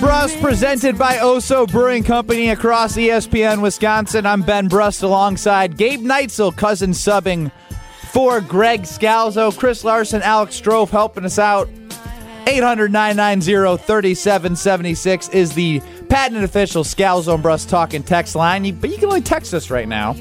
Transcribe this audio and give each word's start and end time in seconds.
Brust, 0.00 0.40
presented 0.40 0.96
by 0.96 1.16
Oso 1.16 1.70
Brewing 1.70 2.04
Company 2.04 2.50
across 2.50 2.96
ESPN 2.96 3.60
Wisconsin. 3.60 4.26
I'm 4.26 4.42
Ben 4.42 4.68
Brust 4.68 5.02
alongside 5.02 5.76
Gabe 5.76 6.00
Neitzel, 6.00 6.56
cousin 6.56 6.90
subbing 6.90 7.50
for 8.12 8.40
Greg 8.40 8.82
Scalzo, 8.82 9.56
Chris 9.56 9.82
Larson, 9.84 10.22
Alex 10.22 10.60
Strofe 10.60 10.90
helping 10.90 11.24
us 11.24 11.38
out. 11.38 11.68
800 12.46 12.92
990 12.92 13.82
3776 13.82 15.28
is 15.30 15.52
the 15.54 15.80
patent 16.08 16.44
official 16.44 16.84
Scalzo 16.84 17.34
and 17.34 17.42
Brust 17.42 17.68
talking 17.68 18.02
text 18.02 18.36
line. 18.36 18.74
But 18.78 18.90
you 18.90 18.98
can 18.98 19.06
only 19.06 19.20
text 19.20 19.52
us 19.52 19.68
right 19.68 19.88
now 19.88 20.16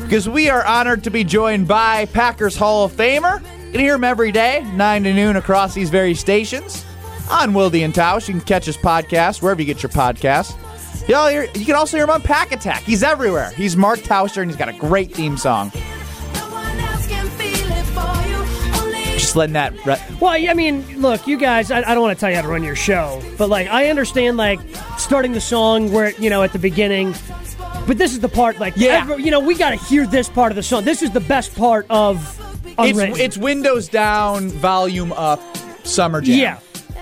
because 0.00 0.28
we 0.28 0.48
are 0.48 0.64
honored 0.66 1.04
to 1.04 1.10
be 1.10 1.22
joined 1.22 1.68
by 1.68 2.06
Packers 2.06 2.56
Hall 2.56 2.84
of 2.84 2.92
Famer. 2.92 3.40
You 3.66 3.72
can 3.72 3.80
hear 3.80 3.94
him 3.94 4.04
every 4.04 4.32
day, 4.32 4.62
9 4.74 5.04
to 5.04 5.14
noon 5.14 5.36
across 5.36 5.74
these 5.74 5.90
very 5.90 6.14
stations 6.14 6.84
on 7.32 7.52
Wildy 7.52 7.84
and 7.84 7.94
Tausch. 7.94 8.28
You 8.28 8.34
can 8.34 8.42
catch 8.42 8.66
his 8.66 8.76
podcast 8.76 9.42
wherever 9.42 9.60
you 9.60 9.66
get 9.66 9.82
your 9.82 9.90
podcasts. 9.90 10.54
You're- 11.08 11.48
you 11.54 11.64
can 11.64 11.74
also 11.74 11.96
hear 11.96 12.04
him 12.04 12.10
on 12.10 12.20
Pack 12.22 12.52
Attack. 12.52 12.82
He's 12.82 13.02
everywhere. 13.02 13.50
He's 13.56 13.76
Mark 13.76 13.98
Tauscher, 14.00 14.42
and 14.42 14.50
he's 14.50 14.58
got 14.58 14.68
a 14.68 14.72
great 14.72 15.12
theme 15.12 15.36
song. 15.36 15.72
Just 19.16 19.36
letting 19.36 19.52
that. 19.54 19.72
Re- 19.86 19.96
Well, 20.20 20.32
I 20.32 20.52
mean, 20.54 21.00
look, 21.00 21.26
you 21.26 21.36
guys, 21.36 21.70
I, 21.70 21.78
I 21.78 21.94
don't 21.94 22.02
want 22.02 22.16
to 22.16 22.20
tell 22.20 22.28
you 22.30 22.36
how 22.36 22.42
to 22.42 22.48
run 22.48 22.62
your 22.64 22.74
show, 22.76 23.22
but 23.38 23.48
like, 23.48 23.68
I 23.68 23.88
understand 23.88 24.36
like 24.36 24.58
starting 24.98 25.32
the 25.32 25.40
song 25.40 25.92
where, 25.92 26.10
you 26.12 26.28
know, 26.28 26.42
at 26.42 26.52
the 26.52 26.58
beginning, 26.58 27.14
but 27.86 27.98
this 27.98 28.12
is 28.12 28.20
the 28.20 28.28
part, 28.28 28.58
like, 28.58 28.74
Yeah. 28.76 29.00
every- 29.08 29.22
you 29.22 29.30
know, 29.30 29.38
we 29.40 29.54
got 29.54 29.70
to 29.70 29.76
hear 29.76 30.06
this 30.06 30.28
part 30.28 30.50
of 30.50 30.56
the 30.56 30.62
song. 30.62 30.84
This 30.84 31.02
is 31.02 31.10
the 31.12 31.20
best 31.20 31.54
part 31.54 31.86
of 31.88 32.16
Unwritten. 32.78 33.12
it's, 33.12 33.20
it's 33.20 33.36
windows 33.38 33.88
down, 33.88 34.48
volume 34.48 35.12
up, 35.12 35.40
summer 35.84 36.20
jam. 36.20 36.38
Yeah. 36.38 36.58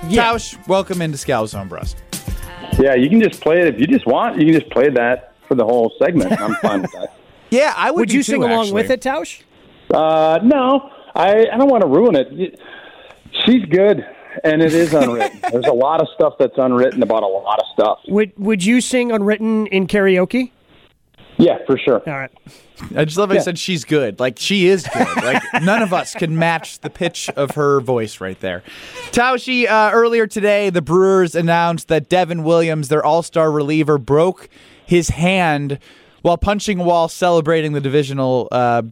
Yeah. 0.09 0.33
Tausch, 0.33 0.67
welcome 0.67 1.03
into 1.03 1.19
Scalzo 1.19 1.61
and 1.61 1.69
Brust. 1.69 2.03
Yeah, 2.79 2.95
you 2.95 3.09
can 3.11 3.21
just 3.21 3.41
play 3.41 3.61
it 3.61 3.75
if 3.75 3.81
you 3.81 3.87
just 3.87 4.07
want. 4.07 4.39
You 4.41 4.47
can 4.47 4.61
just 4.61 4.73
play 4.73 4.89
that 4.89 5.35
for 5.47 5.55
the 5.55 5.65
whole 5.65 5.93
segment. 6.03 6.41
I'm 6.41 6.55
fine 6.63 6.83
with 6.83 6.93
that. 6.93 7.15
Yeah, 7.51 7.75
I 7.77 7.91
would. 7.91 8.01
Would 8.01 8.09
be 8.09 8.15
you 8.15 8.21
too, 8.21 8.33
sing 8.33 8.43
along 8.43 8.67
actually. 8.67 8.75
with 8.75 8.91
it, 8.91 9.03
Tausch? 9.03 9.43
Uh, 9.93 10.39
no, 10.43 10.91
I, 11.15 11.47
I 11.53 11.57
don't 11.59 11.69
want 11.69 11.83
to 11.83 11.89
ruin 11.89 12.17
it. 12.17 12.59
She's 13.45 13.65
good, 13.67 14.07
and 14.45 14.63
it 14.63 14.73
is 14.73 14.95
unwritten. 14.95 15.41
There's 15.53 15.67
a 15.67 15.73
lot 15.73 16.01
of 16.01 16.09
stuff 16.15 16.35
that's 16.39 16.57
unwritten 16.57 17.03
about 17.03 17.23
a 17.23 17.27
lot 17.27 17.59
of 17.59 17.67
stuff. 17.75 17.99
Would 18.09 18.33
Would 18.39 18.65
you 18.65 18.81
sing 18.81 19.13
Unwritten 19.13 19.67
in 19.67 19.87
karaoke? 19.87 20.53
Yeah, 21.41 21.59
for 21.67 21.79
sure. 21.79 22.03
All 22.07 22.19
right. 22.19 22.31
I 22.97 23.05
just 23.05 23.19
love 23.19 23.29
how 23.29 23.35
you 23.35 23.41
said 23.43 23.59
she's 23.59 23.85
good. 23.85 24.21
Like 24.21 24.39
she 24.39 24.67
is 24.67 24.87
good. 24.93 25.07
Like 25.23 25.43
none 25.63 25.83
of 25.83 25.93
us 25.93 26.15
can 26.15 26.39
match 26.39 26.81
the 26.81 26.91
pitch 26.91 27.29
of 27.37 27.53
her 27.53 27.81
voice 27.81 28.21
right 28.21 28.39
there. 28.41 28.63
Taushi, 29.11 29.69
uh, 29.69 29.91
earlier 29.93 30.27
today, 30.27 30.71
the 30.71 30.81
Brewers 30.83 31.35
announced 31.35 31.89
that 31.89 32.09
Devin 32.09 32.43
Williams, 32.45 32.89
their 32.89 33.05
All-Star 33.05 33.51
reliever, 33.51 33.99
broke 33.99 34.49
his 34.87 35.11
hand 35.11 35.79
while 36.23 36.39
punching 36.39 36.81
a 36.81 36.85
wall, 36.85 37.09
celebrating 37.09 37.73
the 37.73 37.81
divisional, 37.81 38.49
uh, 38.51 38.83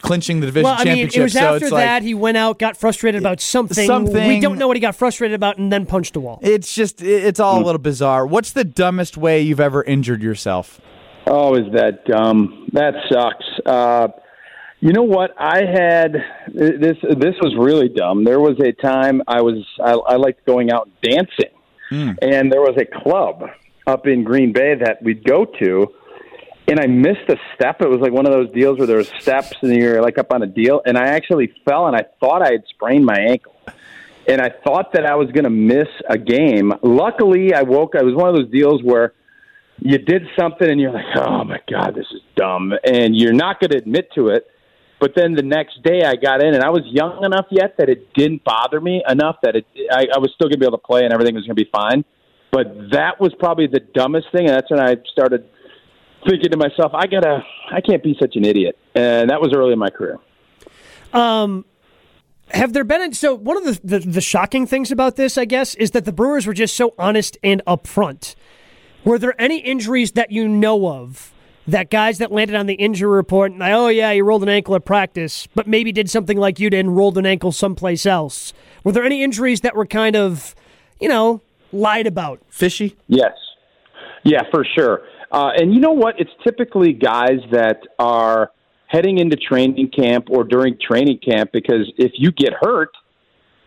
clinching 0.00 0.40
the 0.40 0.46
division 0.46 0.64
Well, 0.64 0.74
I 0.74 0.84
mean, 0.84 0.86
championship. 1.08 1.20
it 1.20 1.22
was 1.24 1.32
so 1.34 1.38
after 1.40 1.56
it's 1.66 1.70
that 1.74 1.94
like 1.96 2.02
he 2.02 2.14
went 2.14 2.36
out, 2.38 2.58
got 2.58 2.76
frustrated 2.78 3.20
about 3.20 3.40
something. 3.42 3.86
Something- 3.86 4.28
We 4.28 4.40
don't 4.40 4.58
know 4.58 4.66
what 4.68 4.76
he 4.76 4.80
got 4.80 4.96
frustrated 4.96 5.34
about, 5.34 5.58
and 5.58 5.70
then 5.70 5.84
punched 5.84 6.16
a 6.16 6.20
wall. 6.20 6.38
it's 6.42 6.74
just 6.74 7.02
it's 7.02 7.38
all 7.40 7.62
a 7.62 7.64
little 7.64 7.78
bizarre. 7.78 8.26
What's 8.26 8.52
the 8.52 8.64
dumbest 8.64 9.18
way 9.18 9.42
you've 9.42 9.60
ever 9.60 9.82
injured 9.82 10.22
yourself? 10.22 10.80
Oh, 11.26 11.54
is 11.56 11.72
that 11.72 12.04
dumb? 12.04 12.68
That 12.72 12.94
sucks. 13.10 13.44
Uh, 13.64 14.08
you 14.80 14.92
know 14.92 15.02
what? 15.02 15.34
I 15.38 15.64
had 15.64 16.12
this. 16.52 16.96
This 17.02 17.34
was 17.40 17.54
really 17.58 17.88
dumb. 17.88 18.24
There 18.24 18.38
was 18.40 18.60
a 18.60 18.72
time 18.72 19.22
I 19.26 19.40
was 19.40 19.64
I, 19.82 19.92
I 19.92 20.16
liked 20.16 20.46
going 20.46 20.70
out 20.70 20.88
dancing, 21.02 21.50
and 22.22 22.52
there 22.52 22.60
was 22.60 22.76
a 22.78 22.84
club 22.84 23.48
up 23.86 24.06
in 24.06 24.22
Green 24.22 24.52
Bay 24.52 24.74
that 24.76 25.02
we'd 25.02 25.24
go 25.24 25.44
to, 25.44 25.92
and 26.68 26.78
I 26.78 26.86
missed 26.86 27.28
a 27.28 27.36
step. 27.54 27.80
It 27.80 27.88
was 27.88 28.00
like 28.00 28.12
one 28.12 28.26
of 28.26 28.32
those 28.32 28.50
deals 28.52 28.78
where 28.78 28.86
there 28.86 28.98
was 28.98 29.08
steps 29.20 29.54
and 29.62 29.74
you're 29.74 30.02
like 30.02 30.18
up 30.18 30.32
on 30.32 30.42
a 30.42 30.46
deal, 30.46 30.82
and 30.84 30.96
I 30.96 31.08
actually 31.08 31.52
fell 31.64 31.86
and 31.86 31.96
I 31.96 32.04
thought 32.20 32.42
I 32.42 32.52
had 32.52 32.64
sprained 32.68 33.04
my 33.04 33.18
ankle. 33.18 33.54
And 34.28 34.40
I 34.40 34.50
thought 34.50 34.92
that 34.94 35.06
I 35.06 35.14
was 35.14 35.30
going 35.30 35.44
to 35.44 35.50
miss 35.50 35.86
a 36.08 36.18
game. 36.18 36.72
Luckily, 36.82 37.54
I 37.54 37.62
woke. 37.62 37.94
I 37.94 38.02
was 38.02 38.12
one 38.12 38.28
of 38.28 38.34
those 38.34 38.50
deals 38.50 38.82
where 38.82 39.14
you 39.78 39.98
did 39.98 40.22
something 40.38 40.68
and 40.68 40.80
you're 40.80 40.92
like, 40.92 41.04
oh 41.16 41.44
my 41.44 41.60
God, 41.70 41.94
this 41.94 42.06
is 42.12 42.20
dumb. 42.36 42.72
And 42.84 43.16
you're 43.16 43.32
not 43.32 43.60
going 43.60 43.70
to 43.70 43.78
admit 43.78 44.08
to 44.14 44.28
it. 44.28 44.46
But 44.98 45.12
then 45.14 45.34
the 45.34 45.42
next 45.42 45.82
day 45.82 46.02
I 46.04 46.16
got 46.16 46.42
in 46.42 46.54
and 46.54 46.62
I 46.62 46.70
was 46.70 46.82
young 46.86 47.22
enough 47.24 47.46
yet 47.50 47.76
that 47.78 47.90
it 47.90 48.14
didn't 48.14 48.44
bother 48.44 48.80
me 48.80 49.02
enough 49.06 49.36
that 49.42 49.56
it, 49.56 49.66
I, 49.90 50.06
I 50.14 50.18
was 50.18 50.32
still 50.34 50.48
going 50.48 50.54
to 50.54 50.58
be 50.58 50.66
able 50.66 50.78
to 50.78 50.84
play 50.84 51.04
and 51.04 51.12
everything 51.12 51.34
was 51.34 51.44
going 51.44 51.56
to 51.56 51.64
be 51.64 51.70
fine. 51.70 52.04
But 52.50 52.90
that 52.92 53.20
was 53.20 53.34
probably 53.38 53.66
the 53.66 53.80
dumbest 53.80 54.28
thing. 54.32 54.46
And 54.46 54.56
that's 54.56 54.70
when 54.70 54.80
I 54.80 54.96
started 55.12 55.46
thinking 56.26 56.50
to 56.50 56.56
myself, 56.56 56.92
I 56.94 57.06
gotta, 57.06 57.44
I 57.70 57.82
can't 57.82 58.02
be 58.02 58.16
such 58.18 58.36
an 58.36 58.44
idiot. 58.46 58.78
And 58.94 59.28
that 59.28 59.40
was 59.40 59.52
early 59.54 59.74
in 59.74 59.78
my 59.78 59.90
career. 59.90 60.18
Um, 61.12 61.66
have 62.48 62.72
there 62.72 62.84
been 62.84 63.12
so 63.12 63.34
one 63.34 63.56
of 63.56 63.64
the, 63.64 63.80
the 63.98 63.98
the 63.98 64.20
shocking 64.20 64.66
things 64.66 64.92
about 64.92 65.16
this, 65.16 65.36
I 65.36 65.44
guess, 65.44 65.74
is 65.74 65.90
that 65.92 66.04
the 66.04 66.12
Brewers 66.12 66.46
were 66.46 66.54
just 66.54 66.76
so 66.76 66.94
honest 66.98 67.36
and 67.42 67.62
upfront. 67.66 68.34
Were 69.06 69.20
there 69.20 69.40
any 69.40 69.58
injuries 69.58 70.10
that 70.12 70.32
you 70.32 70.48
know 70.48 70.88
of 70.88 71.32
that 71.68 71.90
guys 71.90 72.18
that 72.18 72.32
landed 72.32 72.56
on 72.56 72.66
the 72.66 72.74
injury 72.74 73.08
report 73.08 73.52
and 73.52 73.62
oh 73.62 73.86
yeah, 73.86 74.10
you 74.10 74.24
rolled 74.24 74.42
an 74.42 74.48
ankle 74.48 74.74
at 74.74 74.84
practice, 74.84 75.46
but 75.54 75.68
maybe 75.68 75.92
did 75.92 76.10
something 76.10 76.36
like 76.36 76.58
you 76.58 76.70
did 76.70 76.80
and 76.80 76.96
rolled 76.96 77.16
an 77.16 77.24
ankle 77.24 77.52
someplace 77.52 78.04
else? 78.04 78.52
Were 78.82 78.90
there 78.90 79.04
any 79.04 79.22
injuries 79.22 79.60
that 79.60 79.76
were 79.76 79.86
kind 79.86 80.16
of, 80.16 80.56
you 80.98 81.08
know, 81.08 81.40
lied 81.72 82.08
about? 82.08 82.40
Fishy. 82.48 82.96
Yes. 83.06 83.30
Yeah, 84.24 84.42
for 84.50 84.66
sure. 84.76 85.02
Uh, 85.30 85.50
and 85.56 85.72
you 85.72 85.78
know 85.78 85.92
what? 85.92 86.16
It's 86.18 86.32
typically 86.42 86.92
guys 86.92 87.38
that 87.52 87.82
are 88.00 88.50
heading 88.88 89.18
into 89.18 89.36
training 89.36 89.92
camp 89.96 90.30
or 90.30 90.42
during 90.42 90.78
training 90.80 91.18
camp 91.18 91.50
because 91.52 91.92
if 91.96 92.10
you 92.16 92.32
get 92.32 92.54
hurt 92.60 92.90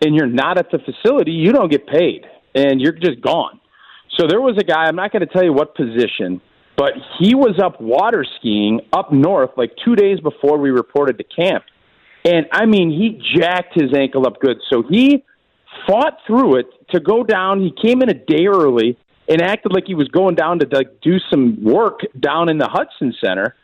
and 0.01 0.13
you're 0.13 0.27
not 0.27 0.57
at 0.57 0.69
the 0.69 0.79
facility, 0.79 1.31
you 1.31 1.53
don't 1.53 1.71
get 1.71 1.87
paid 1.87 2.25
and 2.53 2.81
you're 2.81 2.91
just 2.91 3.21
gone. 3.21 3.61
So 4.17 4.27
there 4.27 4.41
was 4.41 4.57
a 4.57 4.63
guy, 4.63 4.85
I'm 4.85 4.95
not 4.95 5.11
going 5.11 5.21
to 5.21 5.31
tell 5.31 5.43
you 5.43 5.53
what 5.53 5.75
position, 5.75 6.41
but 6.75 6.93
he 7.19 7.35
was 7.35 7.59
up 7.63 7.79
water 7.81 8.25
skiing 8.37 8.81
up 8.93 9.11
north 9.11 9.51
like 9.57 9.71
two 9.83 9.95
days 9.95 10.19
before 10.19 10.57
we 10.57 10.71
reported 10.71 11.17
to 11.17 11.23
camp. 11.23 11.63
And 12.25 12.47
I 12.51 12.65
mean, 12.65 12.89
he 12.91 13.21
jacked 13.37 13.79
his 13.79 13.93
ankle 13.95 14.27
up 14.27 14.39
good. 14.39 14.57
So 14.71 14.83
he 14.89 15.23
fought 15.87 16.17
through 16.27 16.57
it 16.57 16.67
to 16.91 16.99
go 16.99 17.23
down. 17.23 17.61
He 17.61 17.73
came 17.81 18.01
in 18.01 18.09
a 18.09 18.13
day 18.13 18.47
early 18.47 18.97
and 19.27 19.41
acted 19.41 19.71
like 19.73 19.85
he 19.85 19.95
was 19.95 20.07
going 20.07 20.35
down 20.35 20.59
to 20.59 20.65
do 21.01 21.17
some 21.29 21.63
work 21.63 21.99
down 22.19 22.49
in 22.49 22.57
the 22.57 22.65
Hutson 22.65 23.13
Center. 23.23 23.55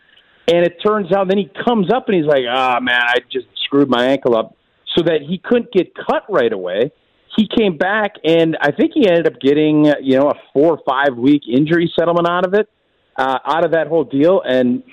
And 0.47 0.65
it 0.65 0.77
turns 0.85 1.11
out 1.11 1.27
then 1.27 1.39
he 1.39 1.49
comes 1.65 1.91
up 1.91 2.07
and 2.07 2.15
he's 2.15 2.27
like, 2.27 2.43
"Ah, 2.47 2.79
man, 2.79 3.01
I 3.01 3.15
just 3.31 3.47
screwed 3.65 3.89
my 3.89 4.05
ankle 4.05 4.37
up," 4.37 4.55
so 4.95 5.03
that 5.03 5.21
he 5.27 5.39
couldn't 5.39 5.71
get 5.71 5.93
cut 5.95 6.23
right 6.29 6.53
away. 6.53 6.91
He 7.35 7.47
came 7.47 7.77
back, 7.77 8.13
and 8.23 8.57
I 8.61 8.71
think 8.71 8.91
he 8.93 9.07
ended 9.07 9.27
up 9.27 9.39
getting, 9.41 9.85
you 10.01 10.17
know, 10.17 10.29
a 10.29 10.35
four 10.53 10.77
or 10.77 10.79
five 10.87 11.17
week 11.17 11.43
injury 11.51 11.91
settlement 11.97 12.27
out 12.29 12.45
of 12.45 12.53
it, 12.53 12.69
uh, 13.17 13.39
out 13.45 13.65
of 13.65 13.71
that 13.71 13.87
whole 13.87 14.05
deal. 14.05 14.41
And 14.45 14.83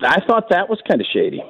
I 0.00 0.20
thought 0.26 0.48
that 0.50 0.68
was 0.68 0.80
kind 0.88 1.00
of 1.00 1.06
shady. 1.12 1.42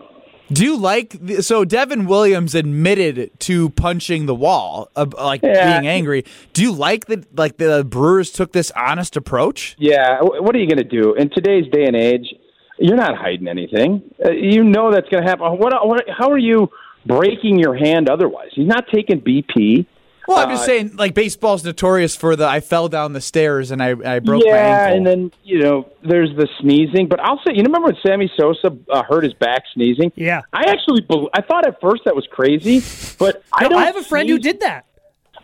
Do 0.50 0.64
you 0.64 0.78
like 0.78 1.10
the, 1.20 1.42
so 1.42 1.64
Devin 1.66 2.06
Williams 2.06 2.54
admitted 2.54 3.38
to 3.40 3.68
punching 3.70 4.24
the 4.26 4.34
wall, 4.34 4.88
uh, 4.96 5.04
like 5.18 5.42
Yeah. 5.42 5.78
being 5.80 5.86
angry. 5.90 6.24
Do 6.54 6.62
you 6.62 6.72
like 6.72 7.06
that 7.06 7.36
like 7.38 7.58
the 7.58 7.84
Brewers 7.84 8.30
took 8.32 8.52
this 8.52 8.70
honest 8.74 9.14
approach? 9.16 9.76
Yeah, 9.78 10.20
what 10.22 10.54
are 10.54 10.58
you 10.58 10.66
going 10.66 10.78
to 10.78 10.84
do 11.02 11.14
in 11.14 11.28
today's 11.30 11.70
day 11.70 11.84
and 11.84 11.94
age? 11.94 12.34
You're 12.78 12.96
not 12.96 13.16
hiding 13.16 13.46
anything. 13.48 14.02
Uh, 14.24 14.30
you 14.30 14.64
know 14.64 14.90
that's 14.90 15.08
going 15.10 15.22
to 15.22 15.28
happen. 15.28 15.44
What, 15.58 15.86
what? 15.86 16.04
How 16.08 16.30
are 16.30 16.38
you 16.38 16.70
breaking 17.04 17.58
your 17.58 17.74
hand 17.74 18.08
otherwise? 18.08 18.48
He's 18.54 18.68
not 18.68 18.84
taking 18.92 19.20
BP. 19.20 19.84
Well, 20.28 20.38
I'm 20.38 20.50
just 20.50 20.64
Uh, 20.64 20.66
saying 20.66 20.96
like 20.96 21.14
baseball's 21.14 21.64
notorious 21.64 22.14
for 22.14 22.36
the 22.36 22.46
I 22.46 22.60
fell 22.60 22.88
down 22.88 23.14
the 23.14 23.20
stairs 23.20 23.70
and 23.70 23.82
I, 23.82 23.94
I 24.04 24.18
broke 24.18 24.44
yeah, 24.44 24.52
my 24.52 24.58
ankle. 24.58 24.90
Yeah, 24.90 24.96
and 24.96 25.06
then 25.06 25.32
you 25.42 25.58
know 25.60 25.90
there's 26.02 26.36
the 26.36 26.46
sneezing. 26.60 27.08
But 27.08 27.20
I'll 27.20 27.40
say, 27.46 27.54
you 27.54 27.62
remember 27.62 27.86
when 27.86 27.96
Sammy 28.06 28.30
Sosa 28.38 28.76
uh, 28.90 29.02
hurt 29.04 29.24
his 29.24 29.32
back 29.34 29.62
sneezing? 29.72 30.12
Yeah. 30.16 30.42
I 30.52 30.64
actually, 30.64 31.00
bel 31.00 31.30
I 31.32 31.40
thought 31.40 31.66
at 31.66 31.80
first 31.80 32.02
that 32.04 32.14
was 32.14 32.28
crazy, 32.30 32.82
but 33.18 33.42
I 33.52 33.68
don't. 33.68 33.78
I 33.78 33.86
have 33.86 33.96
a 33.96 34.04
friend 34.04 34.28
who 34.28 34.38
did 34.38 34.60
that. 34.60 34.84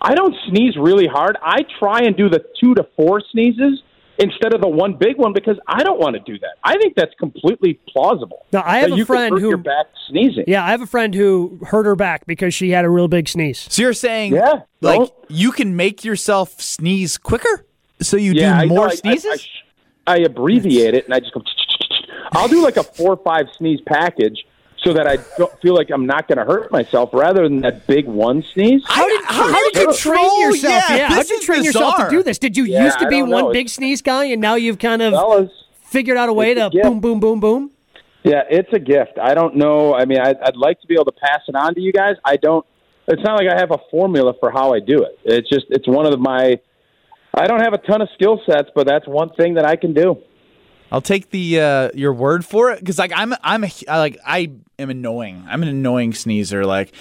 I 0.00 0.14
don't 0.14 0.36
sneeze 0.48 0.76
really 0.76 1.06
hard. 1.06 1.38
I 1.42 1.64
try 1.78 2.02
and 2.02 2.14
do 2.14 2.28
the 2.28 2.44
two 2.60 2.74
to 2.74 2.86
four 2.94 3.22
sneezes 3.32 3.82
instead 4.18 4.54
of 4.54 4.60
the 4.60 4.68
one 4.68 4.94
big 4.94 5.16
one 5.18 5.32
because 5.32 5.58
I 5.66 5.82
don't 5.82 5.98
want 5.98 6.14
to 6.14 6.20
do 6.20 6.38
that. 6.38 6.54
I 6.62 6.76
think 6.78 6.94
that's 6.94 7.14
completely 7.18 7.80
plausible. 7.88 8.46
Now 8.52 8.62
I 8.64 8.78
have 8.78 8.92
a 8.92 8.96
you 8.96 9.04
friend 9.04 9.32
hurt 9.34 9.40
who- 9.40 9.48
your 9.48 9.56
back 9.58 9.86
sneezing. 10.08 10.44
Yeah, 10.46 10.64
I 10.64 10.70
have 10.70 10.82
a 10.82 10.86
friend 10.86 11.14
who 11.14 11.58
hurt 11.66 11.86
her 11.86 11.96
back 11.96 12.26
because 12.26 12.54
she 12.54 12.70
had 12.70 12.84
a 12.84 12.90
real 12.90 13.08
big 13.08 13.28
sneeze. 13.28 13.66
so 13.70 13.82
you're 13.82 13.92
saying 13.92 14.34
Yeah, 14.34 14.60
like 14.80 14.98
don't- 14.98 15.12
you 15.28 15.50
can 15.52 15.76
make 15.76 16.04
yourself 16.04 16.60
sneeze 16.60 17.18
quicker? 17.18 17.64
So 18.00 18.16
you 18.16 18.32
Yeah, 18.32 18.62
do 18.62 18.68
more 18.68 18.86
I- 18.88 18.90
I- 18.90 18.94
sneezes? 18.94 19.48
I, 20.06 20.14
I 20.14 20.16
abbreviate 20.18 20.94
it 20.94 21.04
and 21.06 21.14
I 21.14 21.20
just 21.20 21.32
go. 21.32 21.42
I'll 22.32 22.48
do 22.48 22.62
like 22.62 22.76
a 22.76 22.82
four 22.82 23.12
or 23.12 23.16
five 23.16 23.46
sneeze 23.56 23.80
package 23.86 24.44
so 24.84 24.92
that 24.92 25.06
I 25.06 25.16
don't 25.38 25.60
feel 25.60 25.74
like 25.74 25.90
I'm 25.90 26.06
not 26.06 26.28
going 26.28 26.38
to 26.38 26.44
hurt 26.44 26.70
myself 26.70 27.10
rather 27.12 27.48
than 27.48 27.62
that 27.62 27.86
big 27.86 28.06
one 28.06 28.42
sneeze. 28.52 28.82
How 28.86 29.08
did, 29.08 29.24
how, 29.24 29.50
how 29.50 29.70
did 29.70 29.76
you 29.76 29.94
train 29.94 30.40
yourself? 30.42 30.84
yeah, 30.90 31.08
how 31.08 31.22
did 31.22 31.30
you 31.30 31.38
is 31.38 31.44
train 31.44 31.64
yourself 31.64 31.96
to 31.96 32.10
do 32.10 32.22
this? 32.22 32.38
Did 32.38 32.56
you 32.56 32.64
Yeah, 32.64 32.84
used 32.84 32.98
to 32.98 33.08
be 33.08 33.22
one 33.22 33.30
know. 33.30 33.52
big 33.52 33.68
sneeze 33.68 34.02
guy, 34.02 34.26
and 34.26 34.40
now 34.40 34.54
you've 34.56 34.78
kind 34.78 35.00
of 35.00 35.14
Fellas, 35.14 35.50
figured 35.84 36.16
out 36.16 36.28
a 36.28 36.32
way 36.32 36.54
to 36.54 36.66
a 36.66 36.70
boom, 36.70 37.00
boom, 37.00 37.18
boom, 37.18 37.40
boom? 37.40 37.70
Yeah, 38.22 38.42
it's 38.48 38.72
a 38.72 38.78
gift. 38.78 39.18
I 39.20 39.34
don't 39.34 39.56
know. 39.56 39.94
I 39.94 40.04
mean, 40.06 40.18
I'd, 40.18 40.38
I'd 40.38 40.56
like 40.56 40.80
to 40.80 40.86
be 40.86 40.94
able 40.94 41.06
to 41.06 41.12
pass 41.12 41.40
it 41.48 41.54
on 41.54 41.74
to 41.74 41.80
you 41.80 41.92
guys. 41.92 42.16
I 42.24 42.36
don't. 42.36 42.64
It's 43.06 43.22
not 43.22 43.36
like 43.38 43.48
I 43.52 43.58
have 43.58 43.70
a 43.70 43.78
formula 43.90 44.32
for 44.40 44.50
how 44.50 44.72
I 44.72 44.80
do 44.80 45.02
it. 45.02 45.18
It's 45.24 45.48
just 45.48 45.66
it's 45.70 45.86
one 45.86 46.06
of 46.10 46.18
my. 46.18 46.58
I 47.34 47.46
don't 47.46 47.60
have 47.60 47.74
a 47.74 47.78
ton 47.78 48.00
of 48.00 48.08
skill 48.14 48.40
sets, 48.46 48.70
but 48.74 48.86
that's 48.86 49.06
one 49.06 49.30
thing 49.34 49.54
that 49.54 49.66
I 49.66 49.76
can 49.76 49.92
do. 49.92 50.22
I'll 50.94 51.00
take 51.00 51.30
the 51.30 51.60
uh, 51.60 51.90
your 51.92 52.12
word 52.12 52.44
for 52.44 52.70
it 52.70 52.78
because 52.78 53.00
like 53.00 53.10
I'm 53.12 53.34
I'm 53.42 53.64
a, 53.64 53.70
I, 53.88 53.98
like 53.98 54.16
I 54.24 54.52
am 54.78 54.90
annoying. 54.90 55.44
I'm 55.48 55.60
an 55.64 55.68
annoying 55.68 56.12
sneezer. 56.12 56.64
Like 56.64 56.94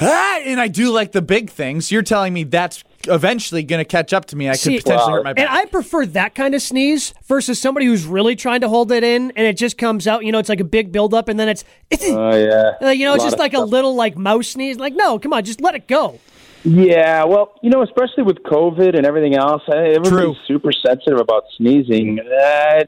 ah, 0.00 0.38
and 0.40 0.60
I 0.60 0.66
do 0.66 0.90
like 0.90 1.12
the 1.12 1.22
big 1.22 1.50
things. 1.50 1.92
You're 1.92 2.02
telling 2.02 2.32
me 2.32 2.42
that's 2.42 2.82
eventually 3.06 3.62
going 3.62 3.78
to 3.78 3.84
catch 3.84 4.12
up 4.12 4.24
to 4.24 4.36
me. 4.36 4.48
I 4.48 4.54
could 4.54 4.60
See, 4.60 4.78
potentially 4.78 5.06
Well, 5.06 5.16
hurt 5.18 5.24
my 5.24 5.34
back. 5.34 5.46
And 5.46 5.56
I 5.56 5.66
prefer 5.66 6.04
that 6.06 6.34
kind 6.34 6.56
of 6.56 6.62
sneeze 6.62 7.14
versus 7.26 7.60
somebody 7.60 7.86
who's 7.86 8.04
really 8.04 8.34
trying 8.34 8.62
to 8.62 8.68
hold 8.68 8.90
it 8.90 9.04
in 9.04 9.30
and 9.36 9.46
it 9.46 9.56
just 9.56 9.78
comes 9.78 10.08
out. 10.08 10.24
You 10.24 10.32
know, 10.32 10.40
it's 10.40 10.48
like 10.48 10.58
a 10.58 10.64
big 10.64 10.90
buildup 10.90 11.28
and 11.28 11.38
then 11.38 11.48
it's, 11.48 11.62
it's 11.88 12.02
Oh 12.08 12.34
yeah. 12.34 12.72
like, 12.80 12.98
you 12.98 13.04
know, 13.04 13.14
it's 13.14 13.22
just 13.22 13.34
of 13.34 13.38
like 13.38 13.54
a 13.54 13.60
little 13.60 13.94
like 13.94 14.18
mouse 14.18 14.48
sneeze. 14.48 14.78
Like, 14.78 14.94
no, 14.96 15.20
come 15.20 15.32
on, 15.32 15.44
just 15.44 15.60
let 15.60 15.76
it 15.76 15.86
go. 15.86 16.18
Yeah, 16.64 17.24
well, 17.26 17.52
you 17.62 17.70
know, 17.70 17.82
especially 17.82 18.24
with 18.24 18.38
COVID 18.38 18.96
and 18.96 19.06
everything 19.06 19.36
else, 19.36 19.62
everybody's 19.72 20.08
True. 20.08 20.34
super 20.48 20.72
sensitive 20.72 21.20
about 21.20 21.44
sneezing. 21.56 22.18
Uh, 22.18 22.82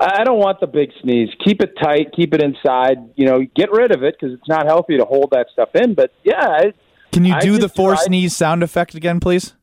I 0.00 0.24
don't 0.24 0.38
want 0.38 0.60
the 0.60 0.66
big 0.66 0.90
sneeze. 1.02 1.28
Keep 1.44 1.62
it 1.62 1.74
tight. 1.82 2.12
Keep 2.14 2.34
it 2.34 2.42
inside. 2.42 2.96
You 3.16 3.26
know, 3.26 3.46
get 3.56 3.70
rid 3.72 3.92
of 3.94 4.02
it 4.02 4.16
because 4.18 4.34
it's 4.36 4.48
not 4.48 4.66
healthy 4.66 4.96
to 4.98 5.04
hold 5.04 5.30
that 5.32 5.46
stuff 5.52 5.70
in. 5.74 5.94
But 5.94 6.12
yeah, 6.24 6.46
I, 6.48 6.72
Can 7.12 7.24
you 7.24 7.34
I 7.34 7.40
do 7.40 7.52
the 7.54 7.62
just 7.62 7.76
four 7.76 7.94
tried- 7.94 8.04
sneeze 8.04 8.36
sound 8.36 8.62
effect 8.62 8.94
again, 8.94 9.20
please? 9.20 9.54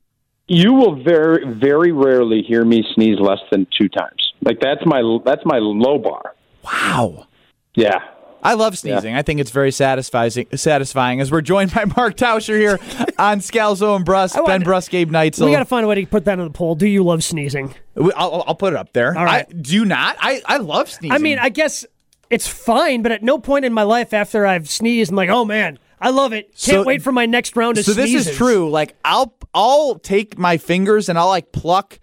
you 0.48 0.74
will 0.74 1.02
very, 1.02 1.46
very 1.54 1.94
rarely 1.94 2.42
hear 2.42 2.66
me 2.66 2.84
sneeze 2.94 3.18
less 3.22 3.40
than 3.52 3.66
two 3.80 3.88
times. 3.88 4.34
Like 4.42 4.60
that's 4.60 4.82
my 4.86 5.02
that's 5.24 5.44
my 5.46 5.60
low 5.60 5.98
bar. 5.98 6.36
Wow. 6.64 7.28
Yeah. 7.76 8.00
I 8.44 8.54
love 8.56 8.78
sneezing. 8.78 9.16
I 9.16 9.22
think 9.22 9.40
it's 9.40 9.52
very 9.52 9.72
satisfying. 9.72 10.48
Satisfying 10.56 11.22
as 11.22 11.32
we're 11.32 11.42
joined 11.42 11.74
by 11.74 11.86
Mark 11.98 12.16
Tauscher 12.18 12.58
here 12.58 12.80
on 13.20 13.40
Scalzo 13.40 13.96
and 13.96 14.04
Brust, 14.06 14.36
want- 14.36 14.48
Ben 14.48 14.62
Brust, 14.64 14.90
Gabe 14.90 15.12
Neitzel. 15.12 15.46
We 15.46 15.52
got 15.52 15.60
to 15.60 15.66
find 15.66 15.86
a 15.86 15.88
way 15.88 15.96
to 15.96 16.06
put 16.08 16.26
that 16.26 16.40
on 16.40 16.46
the 16.46 16.52
poll. 16.54 16.76
Do 16.76 16.88
you 16.88 17.04
love 17.04 17.24
sneezing? 17.24 17.76
I'll, 17.98 18.44
I'll 18.48 18.56
put 18.56 18.74
it 18.74 18.78
up 18.78 18.94
there. 18.94 19.18
All 19.18 19.26
right. 19.26 19.46
I 19.48 19.54
do 19.54 19.86
not. 19.86 20.16
I, 20.20 20.42
I 20.46 20.58
love 20.58 20.90
sneezing. 20.90 21.12
I 21.14 21.18
mean, 21.20 21.38
I 21.40 21.50
guess 21.50 21.86
it's 22.30 22.48
fine, 22.48 23.02
but 23.02 23.12
at 23.12 23.22
no 23.24 23.38
point 23.38 23.66
in 23.66 23.74
my 23.74 23.84
life 23.84 24.14
after 24.14 24.46
I've 24.46 24.70
sneezed, 24.70 25.12
I'm 25.12 25.18
like, 25.18 25.30
oh 25.30 25.46
man, 25.46 25.78
I 26.00 26.10
love 26.10 26.34
it. 26.34 26.48
Can't 26.48 26.58
So- 26.58 26.84
wait 26.84 27.02
for 27.02 27.12
my 27.12 27.26
next 27.28 27.56
round 27.56 27.78
of 27.78 27.86
so 27.86 27.94
this 27.94 28.14
is 28.14 28.36
true. 28.36 28.70
Like 28.70 28.96
I'll 29.06 29.34
I'll 29.54 30.00
take 30.00 30.38
my 30.38 30.58
fingers 30.58 31.10
and 31.10 31.20
I'll 31.20 31.28
like 31.28 31.52
pluck 31.52 32.00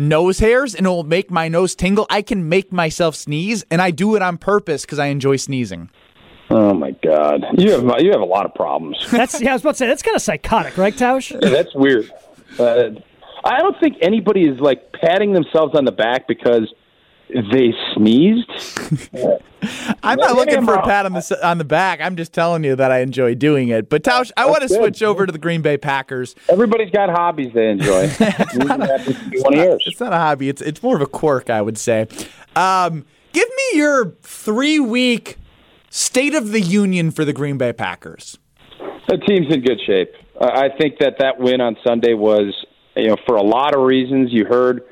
nose 0.00 0.38
hairs 0.38 0.74
and 0.74 0.86
it'll 0.86 1.04
make 1.04 1.30
my 1.30 1.48
nose 1.48 1.74
tingle. 1.74 2.06
I 2.10 2.22
can 2.22 2.48
make 2.48 2.72
myself 2.72 3.14
sneeze, 3.14 3.64
and 3.70 3.80
I 3.80 3.90
do 3.90 4.16
it 4.16 4.22
on 4.22 4.38
purpose 4.38 4.84
because 4.84 4.98
I 4.98 5.06
enjoy 5.06 5.36
sneezing. 5.36 5.90
Oh 6.50 6.74
my 6.74 6.90
God, 6.90 7.44
you 7.58 7.70
have 7.70 7.84
you 8.00 8.10
have 8.10 8.20
a 8.20 8.24
lot 8.24 8.44
of 8.44 8.54
problems. 8.54 9.06
That's 9.10 9.40
yeah, 9.40 9.50
I 9.50 9.52
was 9.52 9.62
about 9.62 9.72
to 9.72 9.78
say 9.78 9.86
that's 9.86 10.02
kind 10.02 10.16
of 10.16 10.22
psychotic, 10.22 10.76
right, 10.76 10.94
Tausch? 10.94 11.38
That's 11.40 11.72
weird. 11.76 12.10
Uh, 12.58 12.90
I 13.44 13.60
don't 13.60 13.78
think 13.78 13.98
anybody 14.02 14.42
is 14.48 14.58
like 14.58 14.92
patting 14.92 15.32
themselves 15.32 15.76
on 15.76 15.84
the 15.84 15.92
back 15.92 16.26
because 16.26 16.72
they 17.52 17.72
sneezed. 17.94 18.50
I'm 20.02 20.18
not 20.18 20.36
looking 20.36 20.64
for 20.64 20.74
a 20.74 20.82
pat 20.82 21.06
on 21.06 21.12
the 21.12 21.38
on 21.42 21.58
the 21.58 21.64
back. 21.64 22.00
I'm 22.00 22.16
just 22.16 22.32
telling 22.32 22.64
you 22.64 22.76
that 22.76 22.90
I 22.90 23.00
enjoy 23.00 23.34
doing 23.34 23.68
it. 23.68 23.88
But 23.88 24.02
Tausch, 24.02 24.30
I 24.36 24.46
want 24.46 24.62
to 24.62 24.68
switch 24.68 25.02
over 25.02 25.26
to 25.26 25.32
the 25.32 25.38
Green 25.38 25.62
Bay 25.62 25.76
Packers. 25.76 26.34
Everybody's 26.48 26.90
got 26.90 27.10
hobbies 27.10 27.52
they 27.52 27.68
enjoy. 27.68 28.08
To 28.08 29.16
be 29.30 29.40
one 29.40 29.54
of 29.54 29.64
yours. 29.64 29.82
It's 29.86 30.00
not 30.00 30.12
a 30.12 30.18
hobby. 30.18 30.48
It's 30.48 30.62
it's 30.62 30.82
more 30.82 30.96
of 30.96 31.02
a 31.02 31.06
quirk, 31.06 31.50
I 31.50 31.62
would 31.62 31.78
say. 31.78 32.06
Um, 32.56 33.04
give 33.32 33.48
me 33.48 33.78
your 33.78 34.14
three 34.22 34.80
week 34.80 35.36
state 35.90 36.34
of 36.34 36.52
the 36.52 36.60
union 36.60 37.10
for 37.10 37.24
the 37.24 37.32
Green 37.32 37.58
Bay 37.58 37.72
Packers. 37.72 38.38
The 39.08 39.18
team's 39.18 39.52
in 39.52 39.62
good 39.62 39.80
shape. 39.86 40.12
Uh, 40.40 40.46
I 40.46 40.68
think 40.78 40.98
that 41.00 41.16
that 41.18 41.38
win 41.38 41.60
on 41.60 41.76
Sunday 41.84 42.14
was, 42.14 42.54
you 42.96 43.08
know, 43.08 43.16
for 43.26 43.36
a 43.36 43.42
lot 43.42 43.74
of 43.74 43.82
reasons. 43.82 44.32
You 44.32 44.46
heard 44.46 44.82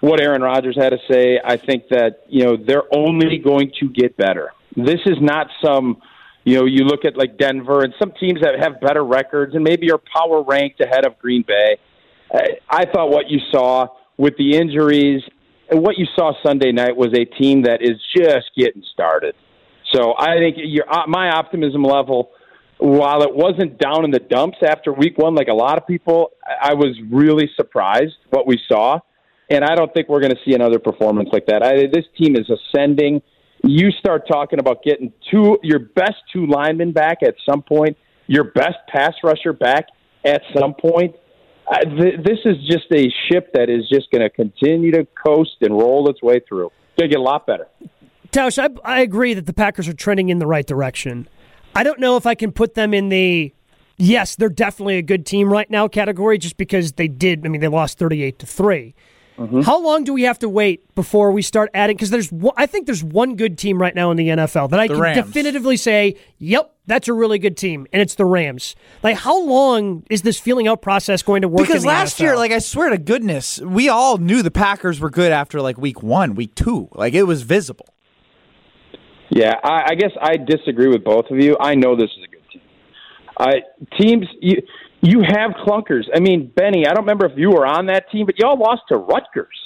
what 0.00 0.20
Aaron 0.20 0.42
Rodgers 0.42 0.76
had 0.78 0.90
to 0.90 0.98
say. 1.10 1.40
I 1.42 1.56
think 1.56 1.88
that 1.90 2.24
you 2.28 2.44
know 2.44 2.56
they're 2.56 2.94
only 2.94 3.38
going 3.38 3.72
to 3.80 3.88
get 3.88 4.16
better. 4.16 4.52
This 4.76 5.00
is 5.06 5.16
not 5.20 5.48
some, 5.64 6.02
you 6.44 6.58
know, 6.58 6.66
you 6.66 6.84
look 6.84 7.04
at 7.06 7.16
like 7.16 7.38
Denver 7.38 7.82
and 7.82 7.94
some 7.98 8.12
teams 8.20 8.40
that 8.42 8.60
have 8.60 8.80
better 8.80 9.02
records 9.02 9.54
and 9.54 9.64
maybe 9.64 9.90
are 9.90 9.98
power 9.98 10.42
ranked 10.42 10.80
ahead 10.80 11.06
of 11.06 11.18
Green 11.18 11.42
Bay. 11.46 11.78
I, 12.68 12.84
thought 12.92 13.08
what 13.08 13.30
you 13.30 13.38
saw 13.50 13.88
with 14.18 14.36
the 14.36 14.56
injuries 14.56 15.22
and 15.70 15.80
what 15.80 15.96
you 15.96 16.06
saw 16.14 16.32
Sunday 16.44 16.72
night 16.72 16.96
was 16.96 17.14
a 17.14 17.24
team 17.24 17.62
that 17.62 17.80
is 17.80 17.96
just 18.14 18.50
getting 18.56 18.82
started. 18.92 19.34
So 19.92 20.14
I 20.18 20.36
think 20.38 20.56
your, 20.58 20.92
uh, 20.92 21.06
my 21.06 21.30
optimism 21.30 21.82
level, 21.82 22.30
while 22.78 23.22
it 23.22 23.34
wasn't 23.34 23.78
down 23.78 24.04
in 24.04 24.10
the 24.10 24.18
dumps 24.18 24.58
after 24.62 24.92
week 24.92 25.16
one, 25.16 25.34
like 25.34 25.48
a 25.48 25.54
lot 25.54 25.78
of 25.78 25.86
people, 25.86 26.32
I 26.44 26.74
was 26.74 26.96
really 27.10 27.48
surprised 27.56 28.14
what 28.30 28.46
we 28.46 28.60
saw. 28.68 28.98
And 29.48 29.64
I 29.64 29.74
don't 29.74 29.92
think 29.94 30.08
we're 30.08 30.20
going 30.20 30.32
to 30.32 30.40
see 30.44 30.54
another 30.54 30.78
performance 30.78 31.28
like 31.32 31.46
that. 31.46 31.62
I, 31.62 31.86
this 31.92 32.04
team 32.18 32.36
is 32.36 32.50
ascending. 32.50 33.22
You 33.64 33.90
start 33.92 34.26
talking 34.28 34.58
about 34.58 34.82
getting 34.82 35.12
two, 35.30 35.58
your 35.62 35.78
best 35.78 36.16
two 36.32 36.46
linemen 36.46 36.92
back 36.92 37.18
at 37.22 37.34
some 37.48 37.62
point, 37.62 37.96
your 38.26 38.44
best 38.44 38.76
pass 38.88 39.14
rusher 39.22 39.52
back 39.52 39.86
at 40.24 40.42
some 40.58 40.74
point. 40.74 41.14
I, 41.68 41.84
th- 41.84 42.20
this 42.24 42.38
is 42.44 42.56
just 42.68 42.86
a 42.92 43.08
ship 43.28 43.52
that 43.54 43.68
is 43.70 43.88
just 43.88 44.10
going 44.10 44.22
to 44.22 44.30
continue 44.30 44.92
to 44.92 45.06
coast 45.24 45.56
and 45.60 45.72
roll 45.72 46.08
its 46.08 46.22
way 46.22 46.40
through. 46.48 46.66
It's 46.66 47.00
going 47.00 47.10
to 47.10 47.16
get 47.16 47.20
a 47.20 47.22
lot 47.22 47.46
better. 47.46 47.66
Tausch, 48.30 48.58
I, 48.58 48.68
I 48.84 49.00
agree 49.00 49.34
that 49.34 49.46
the 49.46 49.52
Packers 49.52 49.88
are 49.88 49.92
trending 49.92 50.28
in 50.28 50.38
the 50.38 50.46
right 50.46 50.66
direction. 50.66 51.28
I 51.74 51.82
don't 51.82 51.98
know 51.98 52.16
if 52.16 52.26
I 52.26 52.34
can 52.34 52.52
put 52.52 52.74
them 52.74 52.94
in 52.94 53.08
the 53.08 53.52
yes, 53.96 54.36
they're 54.36 54.48
definitely 54.48 54.98
a 54.98 55.02
good 55.02 55.26
team 55.26 55.52
right 55.52 55.70
now 55.70 55.88
category 55.88 56.38
just 56.38 56.56
because 56.56 56.92
they 56.92 57.08
did. 57.08 57.44
I 57.44 57.48
mean, 57.48 57.60
they 57.60 57.68
lost 57.68 57.98
38 57.98 58.38
to 58.40 58.46
3. 58.46 58.94
Mm-hmm. 59.38 59.60
How 59.60 59.78
long 59.82 60.04
do 60.04 60.12
we 60.14 60.22
have 60.22 60.38
to 60.38 60.48
wait 60.48 60.94
before 60.94 61.30
we 61.30 61.42
start 61.42 61.70
adding? 61.74 61.96
Because 61.96 62.10
there's, 62.10 62.32
one- 62.32 62.54
I 62.56 62.66
think 62.66 62.86
there's 62.86 63.04
one 63.04 63.36
good 63.36 63.58
team 63.58 63.80
right 63.80 63.94
now 63.94 64.10
in 64.10 64.16
the 64.16 64.28
NFL 64.28 64.70
that 64.70 64.80
I 64.80 64.88
can 64.88 64.98
Rams. 64.98 65.26
definitively 65.26 65.76
say, 65.76 66.16
yep, 66.38 66.74
that's 66.86 67.06
a 67.08 67.12
really 67.12 67.38
good 67.38 67.56
team, 67.56 67.86
and 67.92 68.00
it's 68.00 68.14
the 68.14 68.24
Rams. 68.24 68.74
Like, 69.02 69.16
how 69.16 69.38
long 69.44 70.04
is 70.08 70.22
this 70.22 70.38
feeling 70.40 70.68
out 70.68 70.80
process 70.80 71.22
going 71.22 71.42
to 71.42 71.48
work? 71.48 71.60
in 71.60 71.66
Because 71.66 71.82
the 71.82 71.88
last 71.88 72.16
NFL? 72.16 72.20
year, 72.20 72.36
like 72.36 72.52
I 72.52 72.60
swear 72.60 72.90
to 72.90 72.98
goodness, 72.98 73.60
we 73.60 73.88
all 73.88 74.16
knew 74.18 74.42
the 74.42 74.50
Packers 74.50 75.00
were 75.00 75.10
good 75.10 75.32
after 75.32 75.60
like 75.60 75.76
week 75.76 76.02
one, 76.02 76.34
week 76.34 76.54
two. 76.54 76.88
Like 76.92 77.12
it 77.12 77.24
was 77.24 77.42
visible. 77.42 77.86
Yeah, 79.30 79.54
I, 79.64 79.88
I 79.90 79.94
guess 79.96 80.12
I 80.20 80.36
disagree 80.36 80.88
with 80.88 81.04
both 81.04 81.26
of 81.30 81.38
you. 81.38 81.56
I 81.60 81.74
know 81.74 81.96
this 81.96 82.10
is 82.16 82.24
a 82.24 82.28
good 82.30 82.50
team. 82.52 82.62
I 83.38 83.52
teams 84.00 84.26
you 84.40 84.62
you 85.06 85.22
have 85.22 85.52
clunkers. 85.66 86.04
I 86.14 86.20
mean, 86.20 86.52
Benny, 86.54 86.86
I 86.86 86.92
don't 86.92 87.04
remember 87.04 87.26
if 87.26 87.32
you 87.36 87.50
were 87.50 87.66
on 87.66 87.86
that 87.86 88.10
team, 88.10 88.26
but 88.26 88.38
y'all 88.38 88.58
lost 88.58 88.82
to 88.88 88.96
Rutgers. 88.96 89.56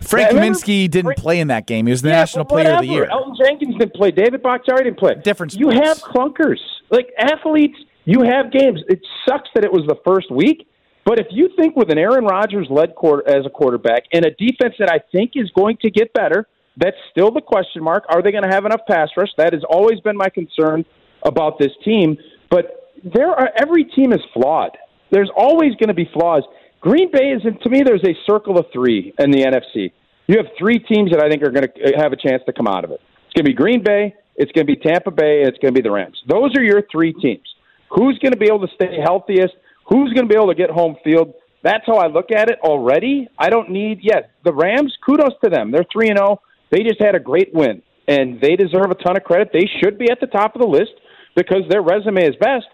Frank 0.00 0.32
Yeah, 0.32 0.88
didn't 0.88 1.16
play 1.16 1.40
in 1.40 1.48
that 1.48 1.66
game. 1.66 1.86
He 1.86 1.90
was 1.90 2.02
the 2.02 2.08
Yeah, 2.08 2.20
National 2.20 2.44
Player 2.44 2.72
of 2.72 2.80
the. 2.80 2.86
Year. 2.86 3.08
Elgton 3.10 3.36
Jenkins 3.36 3.76
didn't 3.76 3.94
play. 3.94 4.10
David 4.10 4.42
Bakhtiari 4.42 4.84
didn't 4.84 4.98
play. 4.98 5.14
Different 5.22 5.54
You 5.54 5.68
have 5.70 5.98
clunkers. 5.98 6.58
Like 6.90 7.08
athletes, 7.18 7.76
you 8.04 8.22
have 8.22 8.50
games. 8.50 8.80
It 8.88 9.00
sucks 9.28 9.48
that 9.54 9.64
it 9.64 9.72
was 9.72 9.84
the 9.86 9.96
first 10.04 10.30
week, 10.30 10.66
but 11.04 11.18
if 11.18 11.26
you 11.30 11.50
think 11.56 11.76
with 11.76 11.90
an 11.90 11.98
Aaron 11.98 12.24
Rodgers 12.24 12.66
led 12.70 12.94
quarter 12.94 13.28
as 13.28 13.44
a 13.46 13.50
quarterback 13.50 14.04
and 14.12 14.24
a 14.24 14.30
defense 14.30 14.74
that 14.78 14.90
I 14.90 15.00
think 15.12 15.32
is 15.34 15.50
going 15.54 15.76
to 15.82 15.90
get 15.90 16.12
better, 16.12 16.46
that's 16.76 16.96
still 17.10 17.30
the 17.30 17.40
question 17.42 17.82
mark. 17.82 18.04
Are 18.08 18.22
they 18.22 18.32
going 18.32 18.44
to 18.44 18.50
have 18.50 18.64
enough 18.64 18.80
pass 18.88 19.10
rush? 19.16 19.28
That 19.36 19.52
has 19.52 19.62
always 19.68 20.00
been 20.00 20.16
my 20.16 20.28
concern 20.28 20.84
about 21.22 21.58
this 21.58 21.72
team. 21.84 22.16
But 22.50 22.92
there 23.04 23.30
are 23.30 23.50
every 23.56 23.84
team 23.84 24.12
is 24.12 24.20
flawed. 24.34 24.76
There's 25.10 25.30
always 25.36 25.74
going 25.74 25.88
to 25.88 25.94
be 25.94 26.08
flaws. 26.12 26.42
Green 26.80 27.10
Bay 27.10 27.30
is, 27.30 27.42
to 27.42 27.70
me, 27.70 27.82
there's 27.84 28.04
a 28.04 28.14
circle 28.26 28.58
of 28.58 28.66
three 28.72 29.12
in 29.18 29.30
the 29.30 29.42
NFC. 29.42 29.92
You 30.26 30.36
have 30.38 30.46
three 30.58 30.78
teams 30.78 31.10
that 31.10 31.22
I 31.22 31.28
think 31.28 31.42
are 31.42 31.50
going 31.50 31.66
to 31.66 31.96
uh, 31.96 32.00
have 32.02 32.12
a 32.12 32.16
chance 32.16 32.42
to 32.46 32.52
come 32.52 32.68
out 32.68 32.84
of 32.84 32.90
it. 32.90 33.00
It's 33.26 33.34
going 33.34 33.44
to 33.44 33.50
be 33.50 33.54
Green 33.54 33.82
Bay, 33.82 34.14
it's 34.36 34.50
going 34.52 34.66
to 34.66 34.72
be 34.72 34.76
Tampa 34.76 35.10
Bay, 35.10 35.40
and 35.40 35.48
it's 35.48 35.58
going 35.58 35.74
to 35.74 35.78
be 35.78 35.82
the 35.82 35.90
Rams. 35.90 36.16
Those 36.28 36.56
are 36.56 36.62
your 36.62 36.82
three 36.90 37.12
teams. 37.12 37.46
Who's 37.90 38.18
going 38.18 38.32
to 38.32 38.38
be 38.38 38.46
able 38.46 38.66
to 38.66 38.72
stay 38.74 38.98
healthiest? 39.02 39.54
Who's 39.88 40.12
going 40.12 40.28
to 40.28 40.32
be 40.32 40.36
able 40.36 40.48
to 40.48 40.54
get 40.54 40.70
home 40.70 40.96
field? 41.04 41.34
That's 41.62 41.84
how 41.86 41.96
I 41.96 42.06
look 42.06 42.30
at 42.30 42.48
it 42.48 42.58
already. 42.62 43.28
I 43.38 43.50
don't 43.50 43.70
need 43.70 43.98
yet 44.02 44.30
the 44.44 44.54
Rams. 44.54 44.96
Kudos 45.04 45.34
to 45.44 45.50
them. 45.50 45.72
They're 45.72 45.84
three 45.92 46.08
and 46.08 46.16
zero. 46.16 46.40
They 46.70 46.82
just 46.84 47.02
had 47.02 47.14
a 47.14 47.20
great 47.20 47.52
win, 47.52 47.82
and 48.08 48.40
they 48.40 48.56
deserve 48.56 48.90
a 48.90 48.94
ton 48.94 49.16
of 49.16 49.24
credit. 49.24 49.50
They 49.52 49.68
should 49.82 49.98
be 49.98 50.10
at 50.10 50.20
the 50.20 50.28
top 50.28 50.54
of 50.54 50.62
the 50.62 50.68
list 50.68 50.92
because 51.34 51.62
their 51.68 51.82
resume 51.82 52.22
is 52.22 52.36
best. 52.40 52.66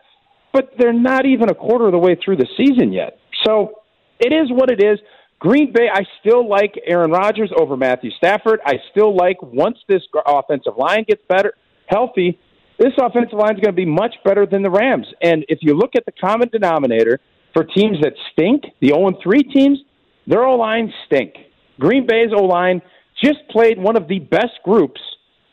But 0.56 0.72
they're 0.78 0.94
not 0.94 1.26
even 1.26 1.50
a 1.50 1.54
quarter 1.54 1.84
of 1.84 1.92
the 1.92 1.98
way 1.98 2.16
through 2.24 2.38
the 2.38 2.48
season 2.56 2.90
yet. 2.90 3.18
So 3.44 3.82
it 4.18 4.32
is 4.32 4.50
what 4.50 4.70
it 4.70 4.82
is. 4.82 4.98
Green 5.38 5.70
Bay, 5.70 5.90
I 5.92 6.00
still 6.20 6.48
like 6.48 6.72
Aaron 6.86 7.10
Rodgers 7.10 7.50
over 7.60 7.76
Matthew 7.76 8.10
Stafford. 8.16 8.60
I 8.64 8.76
still 8.90 9.14
like 9.14 9.36
once 9.42 9.76
this 9.86 10.00
offensive 10.26 10.78
line 10.78 11.04
gets 11.06 11.20
better, 11.28 11.52
healthy, 11.88 12.38
this 12.78 12.94
offensive 12.98 13.38
line 13.38 13.54
is 13.56 13.60
going 13.60 13.66
to 13.66 13.72
be 13.72 13.84
much 13.84 14.14
better 14.24 14.46
than 14.46 14.62
the 14.62 14.70
Rams. 14.70 15.06
And 15.22 15.44
if 15.50 15.58
you 15.60 15.74
look 15.74 15.90
at 15.94 16.06
the 16.06 16.12
common 16.12 16.48
denominator 16.48 17.20
for 17.52 17.62
teams 17.64 17.98
that 18.00 18.14
stink, 18.32 18.64
the 18.80 18.88
0 18.88 19.12
3 19.22 19.42
teams, 19.42 19.78
their 20.26 20.42
O 20.46 20.56
line 20.56 20.90
stink. 21.04 21.34
Green 21.78 22.06
Bay's 22.06 22.30
O 22.34 22.44
line 22.44 22.80
just 23.22 23.40
played 23.50 23.78
one 23.78 23.94
of 23.94 24.08
the 24.08 24.20
best 24.20 24.56
groups 24.64 25.02